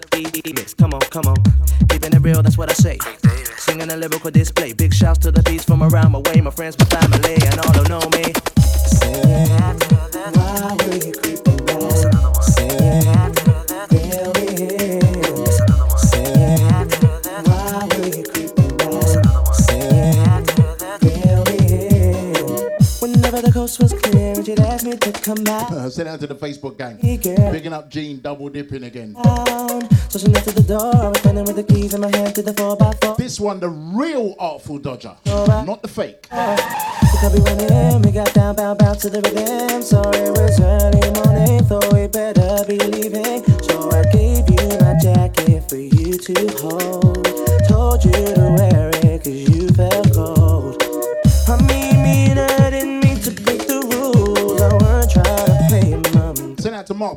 [26.30, 26.96] The Facebook gang.
[26.98, 27.18] Hey.
[27.18, 29.14] Picking up Jean, double dipping again.
[29.14, 29.90] down.
[30.10, 31.12] So she knocked at the door.
[31.16, 33.16] Standing with the keys in my hand to the 4x4.
[33.16, 36.28] This one, the real Artful Dodger, not the fake.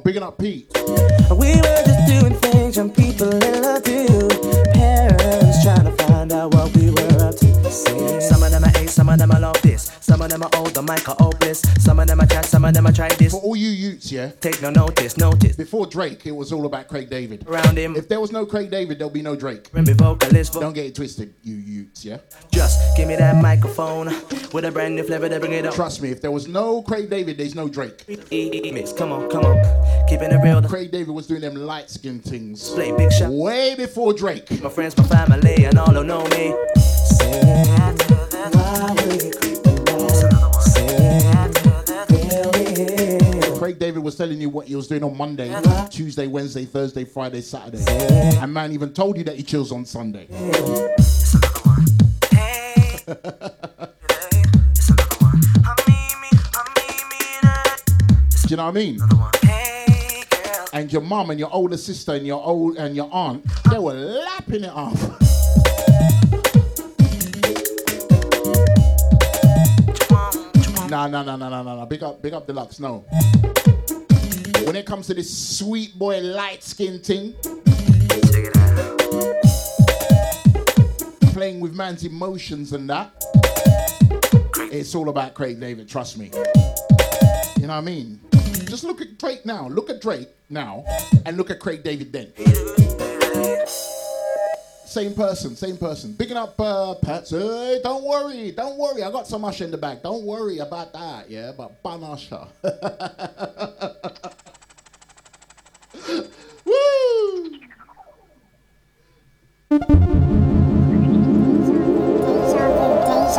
[0.03, 0.67] Bigging up Pete.
[1.31, 4.07] We were just doing things young people in love do.
[4.73, 7.53] Parents trying to find out what we were up to.
[8.21, 9.91] Some of them are ace, some of them I love this.
[10.01, 11.61] Some of them are old, the mic are hopeless.
[11.83, 13.31] Some of them I chat, some of them I try this.
[13.33, 14.29] For all you youths, yeah.
[14.41, 15.55] Take no notice, notice.
[15.55, 17.47] Before Drake, it was all about Craig David.
[17.47, 17.95] Around him.
[17.95, 19.69] If there was no Craig David, there'll be no Drake.
[19.73, 21.55] Remember vocalist, vo- Don't get it twisted, you
[21.93, 22.17] youths, yeah.
[22.51, 24.07] Just give me that microphone
[24.53, 25.73] with a brand new flavor to bring it up.
[25.73, 28.05] Trust me, if there was no Craig David, there's no Drake.
[28.31, 30.07] Mix, come on, come on.
[30.07, 30.61] Keeping it real.
[30.61, 33.29] Craig David was doing them light skin things Play big shot.
[33.31, 34.49] way before Drake.
[34.61, 36.55] My friends, my family, and all who know me.
[36.75, 37.97] Saying,
[38.53, 40.07] why were you creeping by?
[40.61, 41.53] Saying,
[42.07, 43.57] fill me.
[43.59, 45.55] Craig David was telling you what he was doing on Monday,
[45.89, 47.83] Tuesday, Wednesday, Thursday, Friday, Saturday.
[48.37, 50.27] And man even told you that he chills on Sunday.
[53.05, 53.13] Do
[58.49, 58.99] you know what I mean?
[60.73, 63.93] And your mum and your older sister and your old and your aunt, they were
[63.93, 65.01] lapping it off.
[70.89, 71.85] Nah, nah, nah, nah, nah, nah, nah.
[71.85, 72.79] Big up, big up deluxe.
[72.79, 73.03] No.
[74.65, 77.35] When it comes to this sweet boy light skin thing,
[81.33, 83.11] playing with man's emotions and that,
[84.71, 85.89] it's all about Craig David.
[85.89, 86.25] Trust me.
[87.57, 88.19] You know what I mean?
[88.69, 89.67] Just look at Drake now.
[89.67, 90.85] Look at Drake now,
[91.25, 92.31] and look at Craig David then.
[94.85, 96.13] Same person, same person.
[96.13, 97.31] Bigging up uh, Pats.
[97.31, 99.01] Hey, don't worry, don't worry.
[99.01, 100.03] I got some Usher in the back.
[100.03, 101.51] Don't worry about that, yeah?
[101.57, 102.45] But Ban Usher.
[110.39, 110.52] Woo!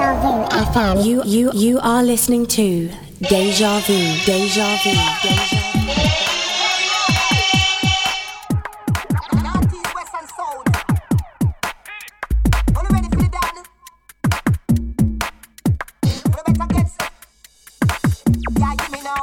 [0.04, 1.02] FM.
[1.02, 2.90] You you you are listening to
[3.22, 3.96] Deja Vu.
[4.26, 4.90] Deja Vu.
[4.92, 5.48] Deja
[18.60, 19.20] Yeah, you me know.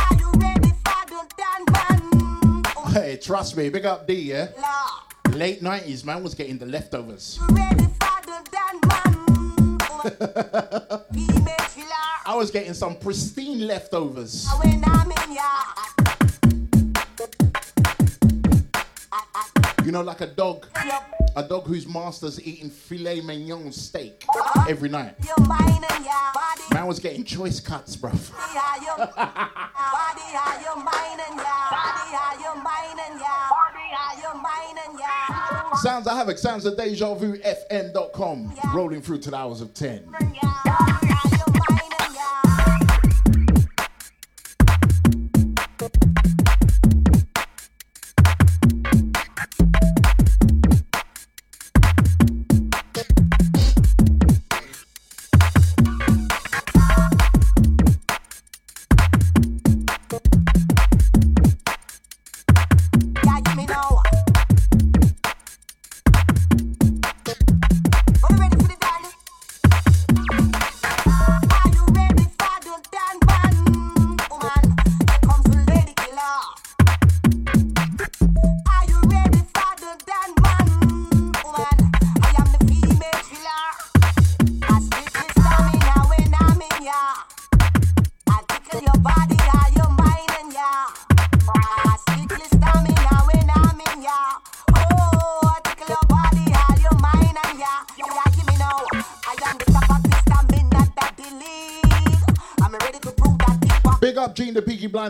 [0.00, 3.18] Are you ready for the dance?
[3.22, 3.68] trust me.
[3.68, 4.48] Big up D, yeah?
[5.34, 7.38] Late 90s, man was getting the leftovers.
[12.24, 14.46] I was getting some pristine leftovers.
[19.84, 20.66] You know, like a dog,
[21.34, 24.24] a dog whose master's eating filet mignon steak
[24.68, 25.16] every night.
[26.72, 28.30] Man was getting choice cuts, bruv.
[35.82, 38.54] Sounds of Havoc, sounds of Deja Vu FM.com.
[38.72, 40.14] Rolling through to the hours of 10.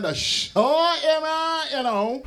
[0.03, 0.15] Man,
[1.71, 2.21] you know.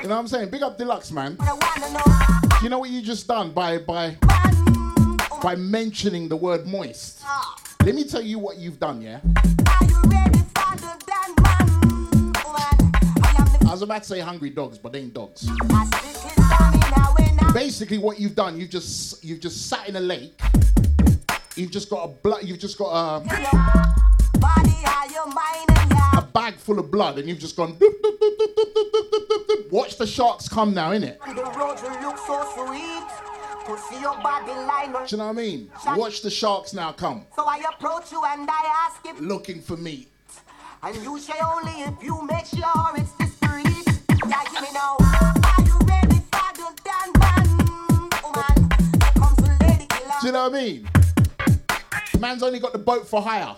[0.00, 0.48] You know what I'm saying?
[0.48, 1.36] Big up Deluxe, man.
[2.62, 4.16] You know what you just done by by
[5.42, 7.22] by mentioning the word moist?
[7.84, 9.20] Let me tell you what you've done, yeah?
[13.66, 15.46] I was about to say hungry dogs, but they ain't dogs.
[17.52, 20.40] Basically, what you've done, you've just you've just sat in a lake.
[21.60, 22.42] You've just got a blood.
[22.42, 23.20] You've just got a
[24.38, 24.72] body,
[26.16, 27.74] a bag full of blood, and you've just gone.
[27.74, 31.22] Doop, doop, doop, Watch the sharks come now, innit?
[31.22, 31.36] Do you
[35.18, 35.70] know what I mean?
[35.96, 37.26] Watch the sharks now come.
[37.36, 40.10] So I approach you and I ask if looking for meat.
[40.82, 43.30] And you say only if you make sure it's the.
[44.26, 44.96] Yeah, give me now.
[44.98, 47.18] Are you ready for the dance
[48.24, 50.14] oh, here comes the lady killer.
[50.22, 50.88] Do you know what I mean?
[52.20, 53.56] Man's only got the boat for hire.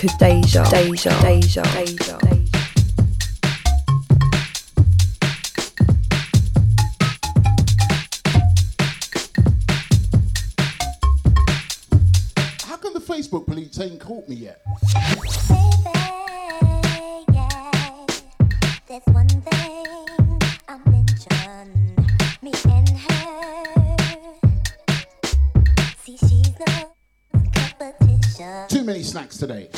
[0.00, 2.18] Deja, deja, deja, deja, deja.
[12.64, 14.62] How come the Facebook police ain't caught me yet?
[28.70, 29.68] Too many snacks today.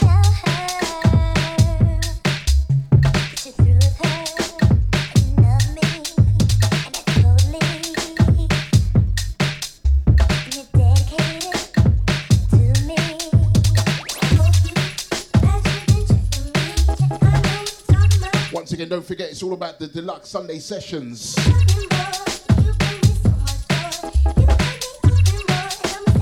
[19.53, 21.37] All about the deluxe Sunday sessions.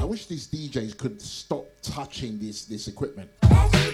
[0.00, 3.30] I wish these DJs could stop touching this this equipment.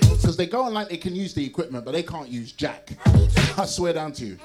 [0.01, 2.93] Because they go on like they can use the equipment, but they can't use jack.
[3.59, 4.39] I swear down to you.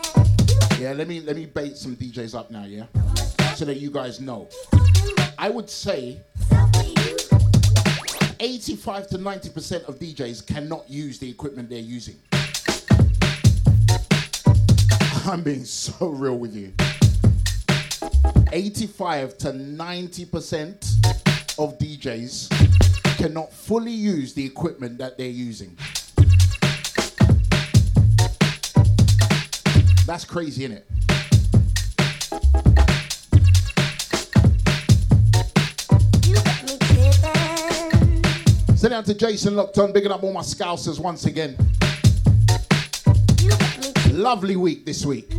[0.78, 2.88] Yeah, let me let me bait some DJs up now, yeah?
[3.56, 4.50] So that you guys know.
[5.38, 6.20] I would say
[8.42, 12.16] 85 to 90% of DJs cannot use the equipment they're using.
[15.26, 16.73] I'm being so real with you.
[18.52, 25.77] 85 to 90% of DJs cannot fully use the equipment that they're using.
[30.06, 30.85] That's crazy, isn't it?
[38.76, 41.56] Send out to Jason Lockton, bigging up all my scousers once again.
[44.12, 45.32] Lovely week this week.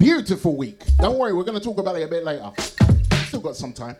[0.00, 0.82] Beautiful week.
[0.98, 2.50] Don't worry, we're going to talk about it a bit later.
[3.28, 3.96] Still got some time.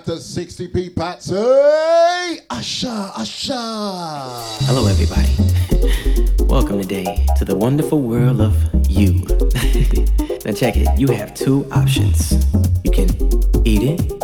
[0.00, 1.28] Out to 60p Pats.
[1.28, 2.38] Hey!
[2.48, 3.52] Usher, Usher.
[4.64, 5.28] Hello, everybody.
[6.44, 8.56] Welcome today to the wonderful world of
[8.88, 9.12] you.
[10.44, 10.88] now, check it.
[10.98, 12.46] You have two options.
[12.84, 13.10] You can
[13.66, 14.19] eat it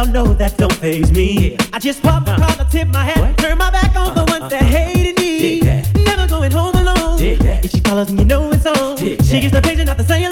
[0.00, 1.56] y'all know that don't phase me.
[1.72, 4.62] I just pop the collar, tip my hat, turn my back on the ones that
[4.62, 5.60] hated me.
[6.04, 7.18] Never going home alone.
[7.20, 8.96] If she follows, then you know it's on.
[8.96, 10.29] She gets the picture, not the cellular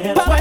[0.00, 0.39] hands.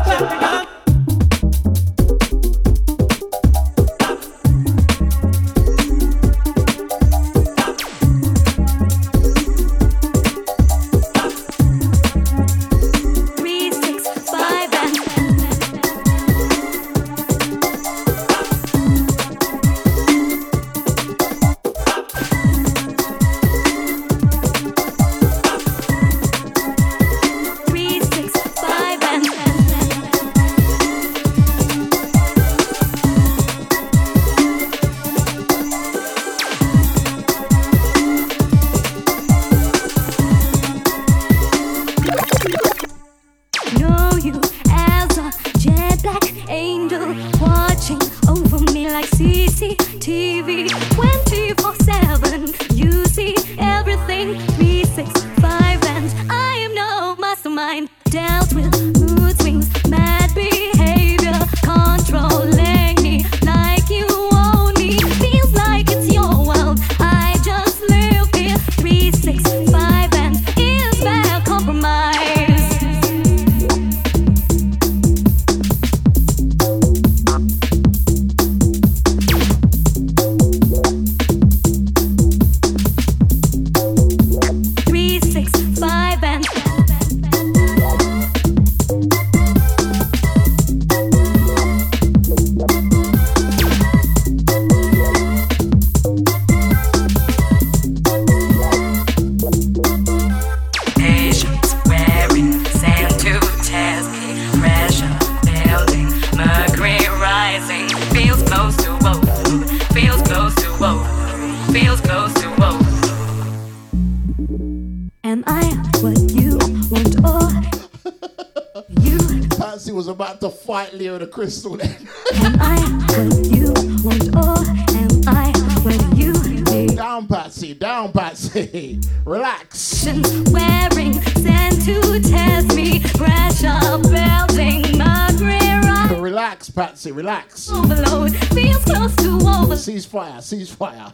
[137.19, 137.69] relax.
[137.69, 139.75] Overload feels close to over.
[139.75, 141.11] Ceasefire, ceasefire.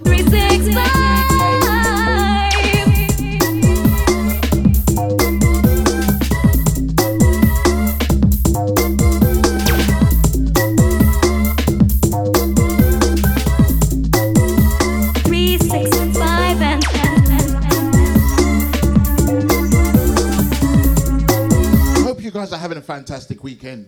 [22.45, 23.87] guys are having a fantastic weekend.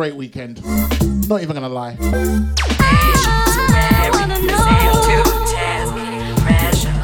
[0.00, 0.64] great weekend.
[1.28, 1.94] Not even gonna lie.
[2.00, 2.06] I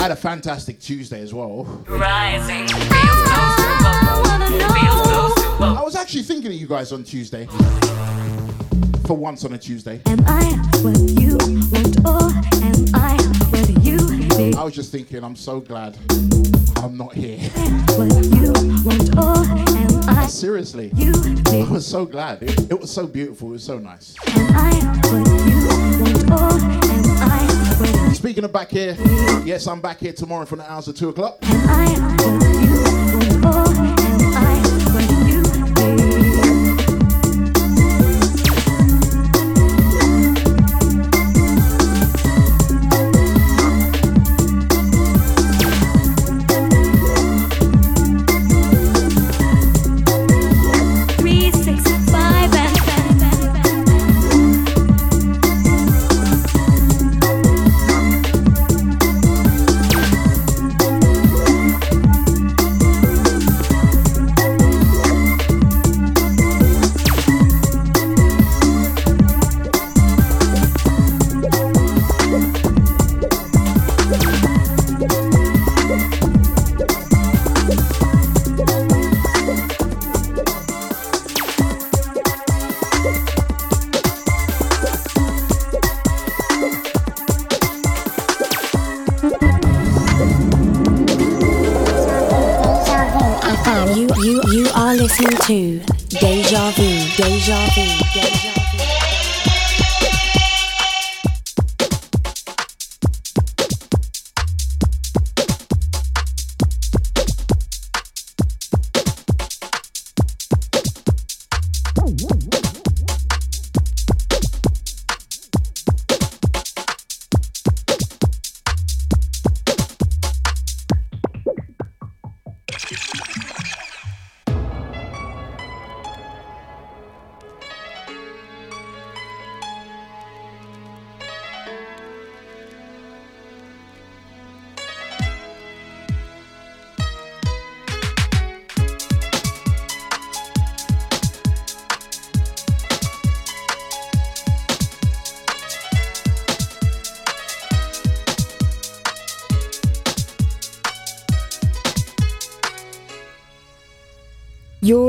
[0.00, 1.84] had a fantastic Tuesday as well.
[5.60, 7.44] I was actually thinking of you guys on Tuesday.
[9.06, 10.00] For once on a Tuesday.
[10.06, 10.44] Am I
[10.80, 11.36] what you
[11.70, 12.32] want or
[12.64, 13.18] am I
[13.50, 13.98] what you
[14.38, 14.56] need?
[14.56, 15.98] I was just thinking, I'm so glad
[16.76, 17.40] I'm not here
[20.36, 20.92] seriously.
[20.96, 22.42] I was so glad.
[22.42, 23.48] It, it was so beautiful.
[23.48, 24.14] It was so nice.
[28.14, 28.96] Speaking of back here,
[29.44, 31.38] yes, I'm back here tomorrow from the hours of two o'clock.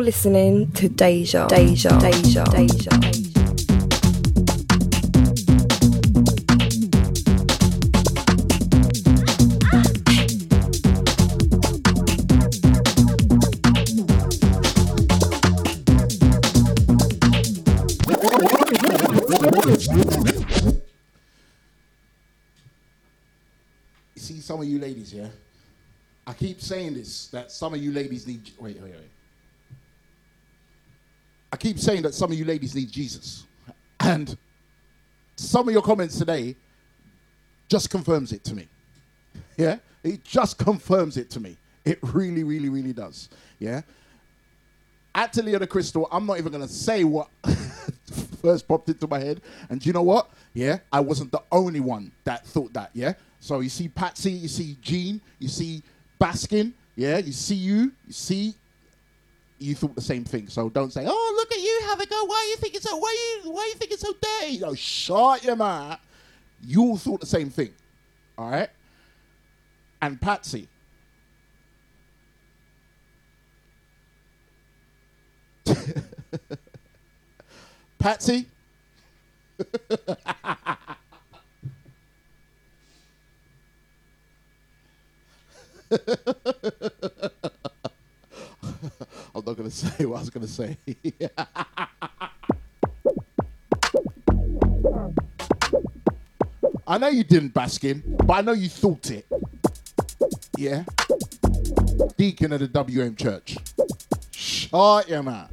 [0.08, 2.92] Listening to Deja, Deja, Deja, Deja.
[24.16, 25.28] You see, some of you ladies, yeah?
[26.26, 28.50] I keep saying this that some of you ladies need.
[28.58, 29.16] Wait, wait, wait.
[31.58, 33.48] I keep saying that some of you ladies need Jesus.
[34.00, 34.38] And
[35.38, 36.56] some of your comments today
[37.68, 38.68] just confirms it to me.
[39.58, 39.78] Yeah?
[40.04, 41.58] It just confirms it to me.
[41.84, 43.30] It really, really, really does.
[43.58, 43.82] Yeah?
[45.16, 47.28] Atelier the Crystal, I'm not even going to say what
[48.40, 49.42] first popped into my head.
[49.72, 50.30] And do you know what?
[50.54, 52.92] Yeah, I wasn't the only one that thought that.
[52.94, 53.14] Yeah.
[53.40, 55.82] So you see Patsy, you see Jean, you see
[56.22, 56.74] Baskin.
[56.96, 58.54] Yeah, you see you, you see.
[59.60, 62.26] You thought the same thing, so don't say, "Oh, look at you, have a go."
[62.26, 62.96] Why are you thinking so?
[62.98, 63.52] Why you?
[63.52, 64.60] Why are you thinking so dirty?
[64.60, 66.00] No, shut your mouth.
[66.62, 67.74] You all thought the same thing,
[68.38, 68.70] all right?
[70.02, 70.68] And Patsy,
[78.00, 78.48] Patsy.
[89.68, 90.77] To say what I was to say.
[96.88, 99.27] I know you didn't, Baskin, but I know you thought it.
[100.57, 100.85] Yeah?
[102.15, 103.57] Deacon of the WM Church.
[104.31, 105.52] Shut your mouth.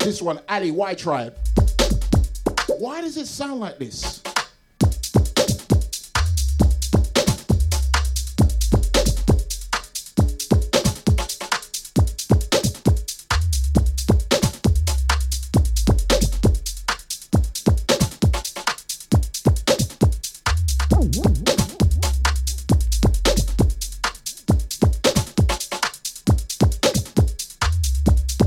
[0.00, 1.36] This one, Ali Y Tribe.
[2.78, 4.22] Why does it sound like this?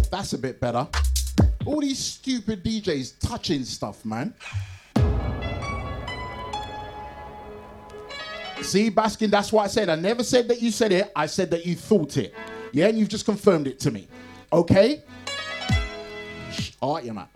[0.10, 0.88] That's a bit better.
[1.91, 4.34] These stupid DJs touching stuff, man.
[8.61, 9.89] See, Baskin, that's what I said.
[9.89, 11.11] I never said that you said it.
[11.13, 12.34] I said that you thought it.
[12.72, 14.07] Yeah, and you've just confirmed it to me.
[14.53, 15.03] Okay?
[16.80, 17.27] All right, you man.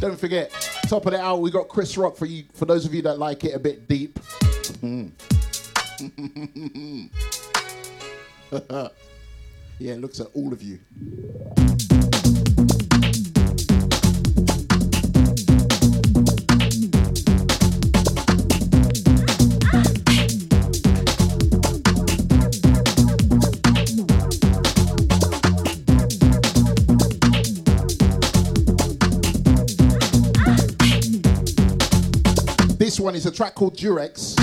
[0.00, 0.50] Don't forget,
[0.88, 2.44] top of the hour, we got Chris Rock for you.
[2.54, 4.18] For those of you that like it a bit deep.
[4.80, 5.12] Mm.
[9.78, 10.80] yeah, looks at all of you.
[32.78, 34.34] This one is a track called Durex,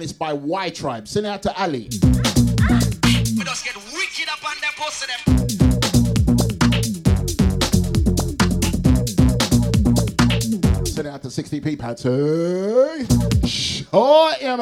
[0.00, 1.06] and it's by Y Tribe.
[1.06, 1.90] Send it out to Ali.
[3.36, 5.20] We just get wicked up on them, post them.
[10.86, 13.06] Send it out to 60p Patsy.
[13.46, 14.56] Shut your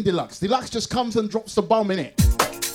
[0.00, 0.38] seen Deluxe.
[0.38, 2.14] Deluxe just comes and drops the bomb in it.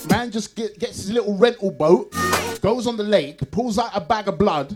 [0.10, 2.14] Man just get, gets his little rental boat,
[2.62, 4.76] goes on the lake, pulls out a bag of blood.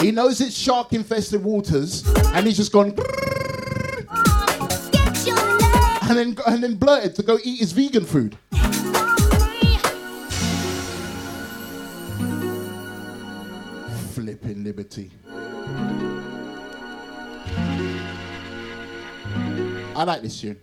[0.00, 2.94] He knows it's shark infested waters, and he's just gone.
[6.08, 8.36] And then, and then blurted to go eat his vegan food.
[14.12, 15.10] Flipping liberty.
[19.96, 20.60] I like this tune.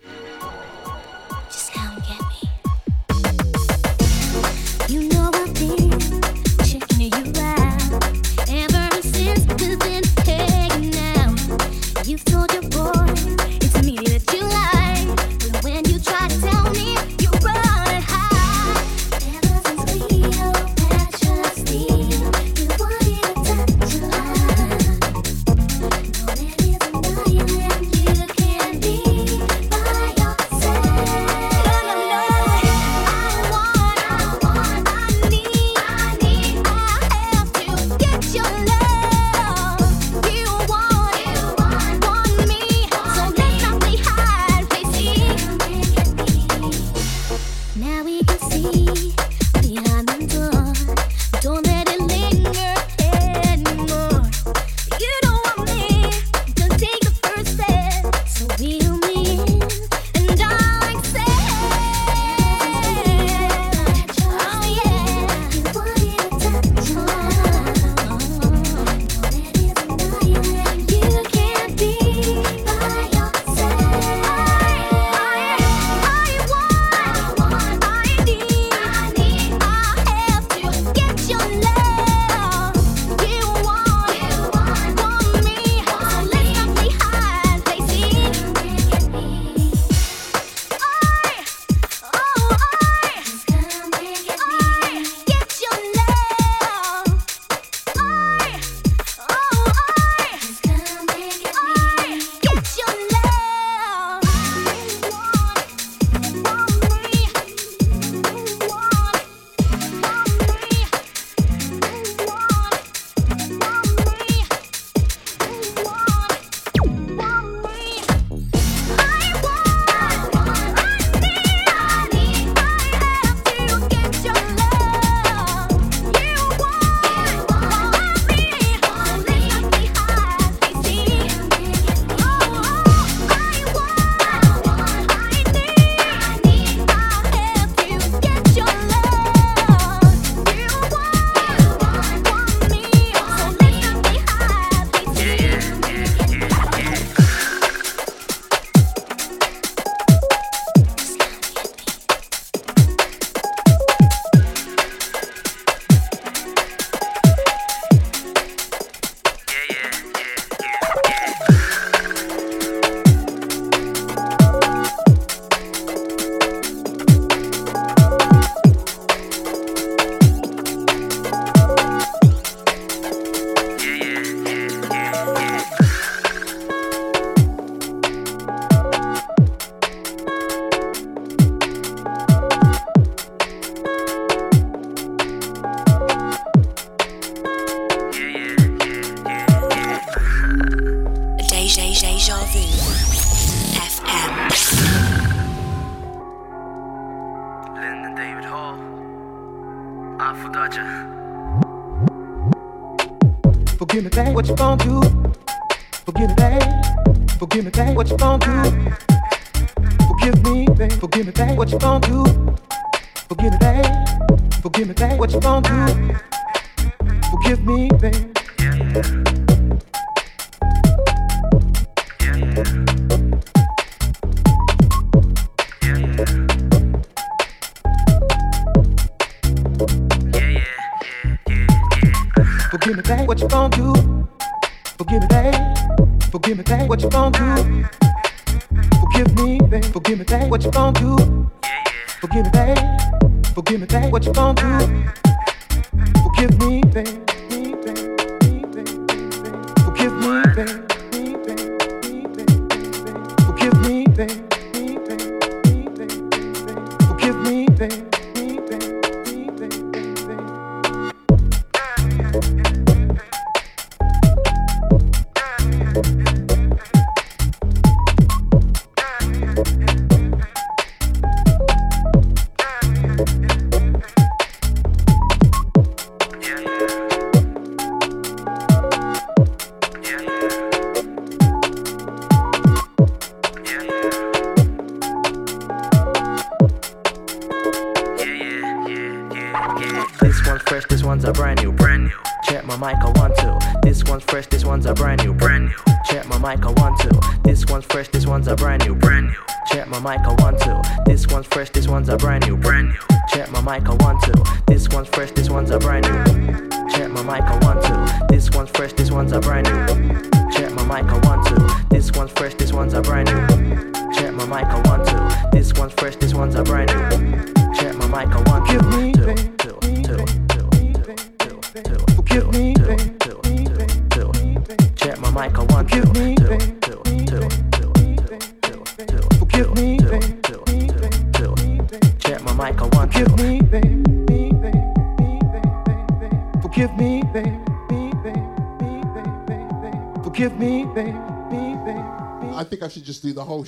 [12.12, 12.51] You thought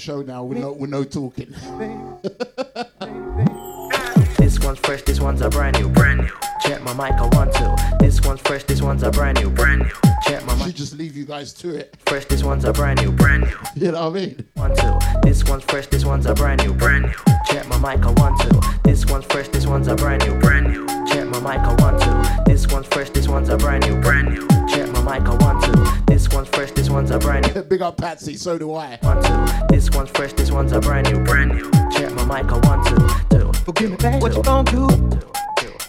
[0.05, 1.49] show now with no, with no talking.
[4.37, 6.31] this one's fresh, this one's a brand new, brand new.
[6.61, 7.97] Check my mic, I want to.
[8.01, 9.91] This one's fresh, this one's a brand new, brand new.
[10.27, 10.67] Check my mic.
[10.67, 11.97] Should just leave you guys to it.
[12.05, 13.57] Fresh, this one's a brand new, brand new.
[13.77, 14.47] You know what I mean?
[14.55, 14.99] One, two.
[15.23, 17.35] This one's fresh, this one's a brand new, brand new.
[17.47, 18.79] Check my mic, I want to.
[18.85, 20.87] This one's fresh, this one's a brand new, brand new.
[21.07, 22.43] Check my mic, I want to.
[22.45, 24.47] This one's fresh, this one's a brand new, brand new.
[24.69, 26.03] Check my mic, I want to.
[26.07, 27.63] This one's fresh, this one's a brand new.
[27.75, 28.99] Big up Patsy, so do I.
[29.01, 29.14] One,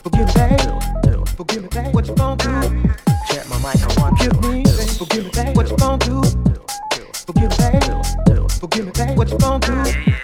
[0.05, 2.89] forgive me, forgive me, what you gonna do?
[3.27, 4.63] Check my mic, I want to Forgive me,
[4.97, 6.23] forgive me, what you gonna do?
[7.25, 10.14] Forgive me, forgive me, what you gonna do?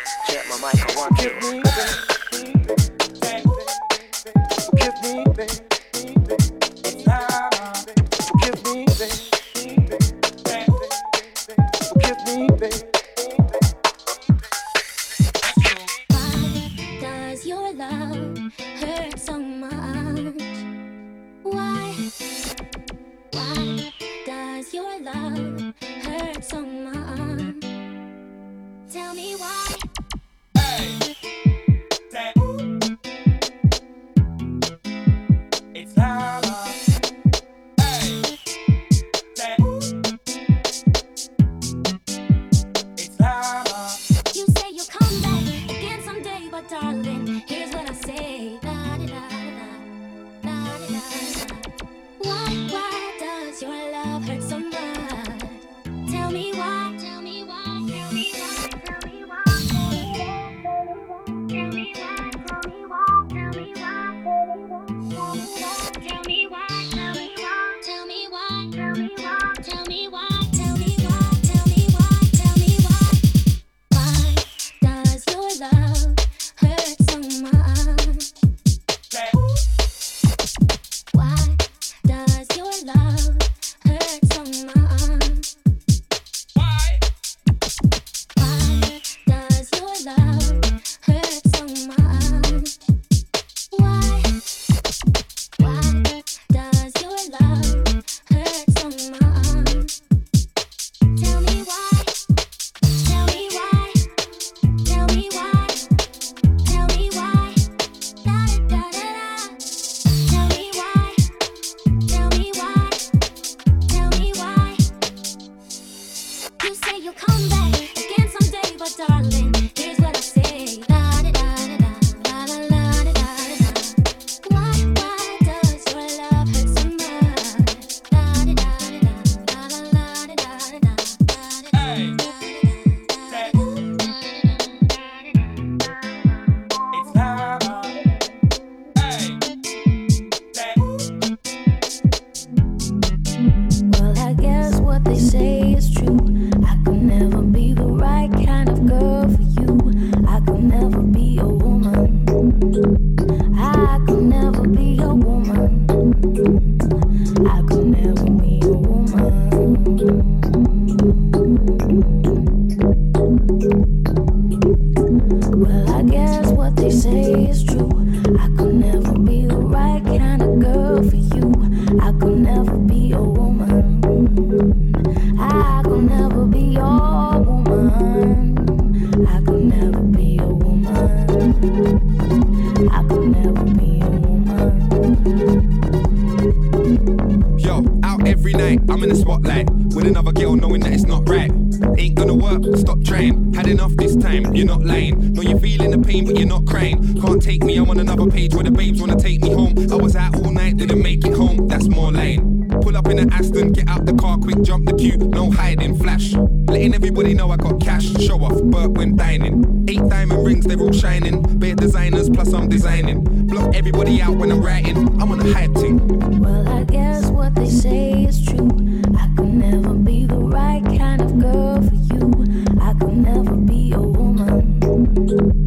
[198.72, 199.74] The babes wanna take me home.
[199.92, 202.68] I was out all night, didn't make it home, that's more lying.
[202.82, 205.98] Pull up in an Aston, get out the car quick, jump the queue, no hiding,
[205.98, 206.34] flash.
[206.34, 209.86] Letting everybody know I got cash, show off, Burt when dining.
[209.88, 211.42] Eight diamond rings, they're all shining.
[211.60, 213.24] Bare designers, plus I'm designing.
[213.48, 216.40] Block everybody out when I'm writing, I'm on a hype thing.
[216.40, 218.70] Well, I guess what they say is true.
[219.18, 222.66] I could never be the right kind of girl for you.
[222.82, 225.61] I could never be a woman.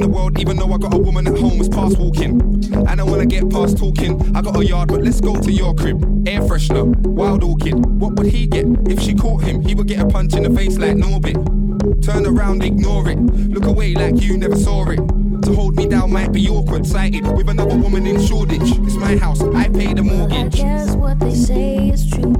[0.00, 2.40] Promising the world, even though I got a woman at home, it's past walking.
[2.86, 4.20] I wanna get past talking.
[4.36, 6.02] I got a yard, but let's go to your crib.
[6.28, 7.74] Air freshener, wild orchid.
[8.00, 9.62] What would he get if she caught him?
[9.62, 11.38] He would get a punch in the face like Norbit.
[12.02, 13.18] Turn around, ignore it.
[13.18, 15.00] Look away like you never saw it.
[15.42, 18.60] To hold me down might be awkward, sighted with another woman in Shoreditch.
[18.86, 20.60] It's my house, I pay the mortgage.
[20.60, 22.39] I guess what they say is true.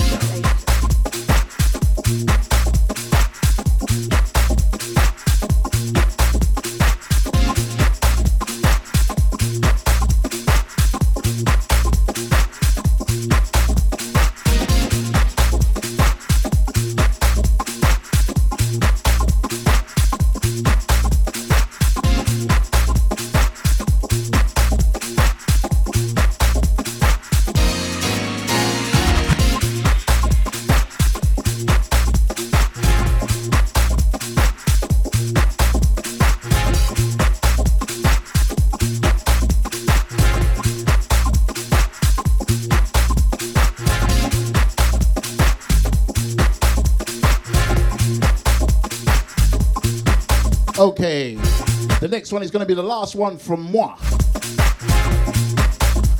[52.21, 53.97] Next one is going to be the last one from moi.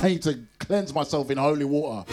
[0.00, 2.04] I need to cleanse myself in holy water.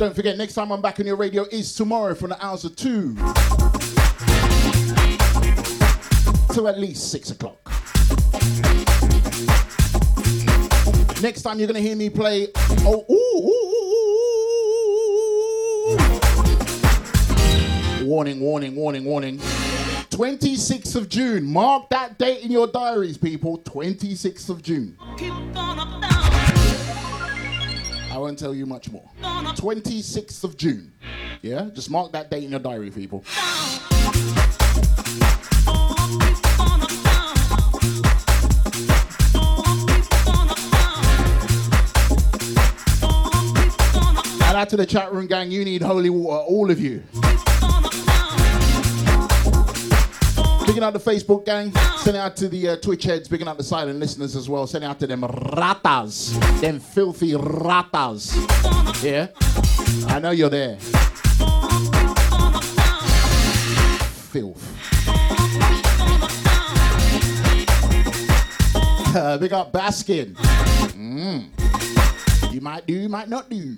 [0.00, 2.74] Don't forget, next time I'm back on your radio is tomorrow from the hours of
[2.74, 3.14] 2
[6.54, 7.72] to at least 6 o'clock.
[11.22, 12.48] Next time you're gonna hear me play.
[12.84, 13.04] Oh,
[18.22, 19.38] Warning, warning, warning, warning.
[20.10, 21.42] 26th of June.
[21.44, 23.58] Mark that date in your diaries, people.
[23.58, 24.96] 26th of June.
[28.08, 29.10] I won't tell you much more.
[29.20, 30.92] 26th of June.
[31.40, 31.68] Yeah?
[31.74, 33.24] Just mark that date in your diary, people.
[44.46, 47.02] And out to the chat room gang, you need holy water, all of you.
[50.72, 53.58] Picking out the Facebook gang, send it out to the uh, Twitch heads, picking out
[53.58, 54.66] the silent listeners as well.
[54.66, 56.32] Send it out to them ratas,
[56.62, 58.32] them filthy ratas.
[59.04, 59.28] Yeah?
[60.10, 60.78] I know you're there.
[64.30, 64.66] Filth.
[69.14, 70.32] Uh, big up Baskin.
[70.96, 72.50] Mm.
[72.50, 73.76] You might do, you might not do.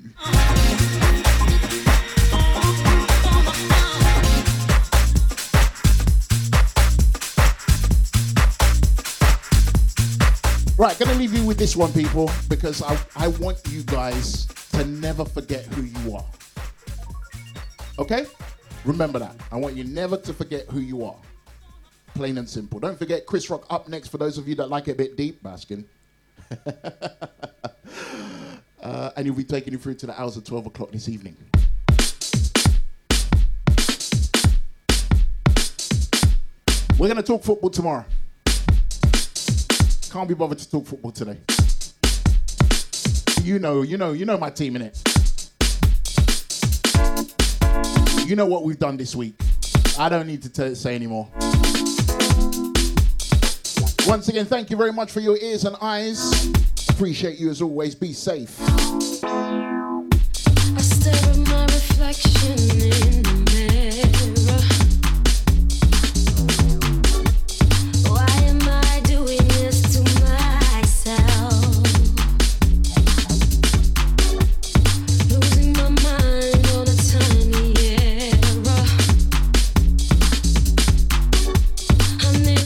[10.76, 14.84] Right, gonna leave you with this one, people, because I, I want you guys to
[14.84, 16.24] never forget who you are.
[17.98, 18.26] Okay?
[18.84, 19.36] Remember that.
[19.52, 21.16] I want you never to forget who you are.
[22.14, 22.80] Plain and simple.
[22.80, 25.16] Don't forget Chris Rock up next for those of you that like it a bit
[25.16, 25.84] deep, Baskin.
[28.84, 31.34] Uh, and he'll be taking you through to the hours of 12 o'clock this evening.
[36.98, 38.04] We're going to talk football tomorrow.
[40.14, 41.36] Can't be bothered to talk football today.
[43.42, 45.02] You know, you know, you know my team in it.
[48.24, 49.34] You know what we've done this week.
[49.98, 51.28] I don't need to t- say anymore.
[54.06, 56.46] Once again, thank you very much for your ears and eyes.
[56.90, 57.96] Appreciate you as always.
[57.96, 58.56] Be safe.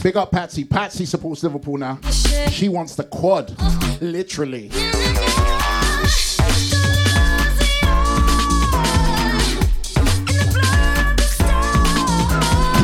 [0.09, 0.65] Big up Patsy.
[0.65, 1.99] Patsy supports Liverpool now.
[2.49, 3.55] She wants the quad.
[4.01, 4.71] Literally.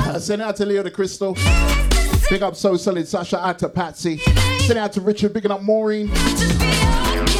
[0.07, 1.35] Uh, Send it out to Leo the Crystal.
[2.29, 3.43] Big up So Solid Sasha.
[3.43, 4.17] Out to Patsy.
[4.19, 5.33] Send it out to Richard.
[5.33, 6.11] Big up Maureen.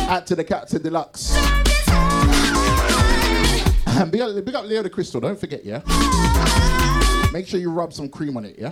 [0.10, 1.32] Out to the Captain Deluxe.
[3.86, 5.22] And big up, big up Leo the Crystal.
[5.22, 5.84] Don't forget, yeah?
[7.32, 8.72] Make sure you rub some cream on it, yeah?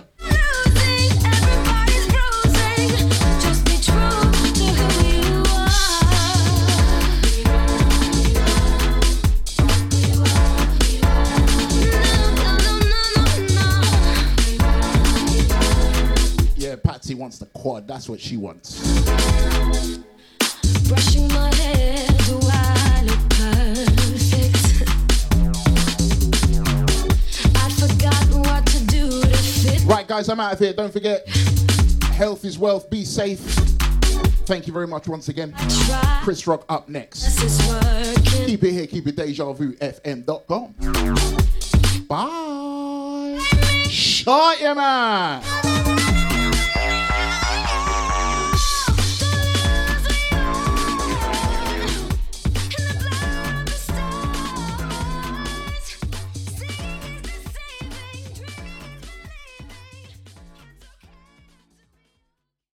[17.04, 17.86] Patsy wants the quad.
[17.86, 18.80] That's what she wants.
[20.88, 24.88] Brushing my hair, do I look perfect?
[27.54, 29.84] I forgot what to do to fit.
[29.84, 30.72] Right, guys, I'm out of here.
[30.72, 31.28] Don't forget,
[32.14, 32.88] health is wealth.
[32.88, 33.38] Be safe.
[34.46, 35.54] Thank you very much once again.
[36.22, 37.38] Chris Rock up next.
[38.46, 38.86] Keep it here.
[38.86, 40.74] Keep it deja vu FM.com.
[42.08, 43.38] Bye.
[43.90, 45.73] Shut your man.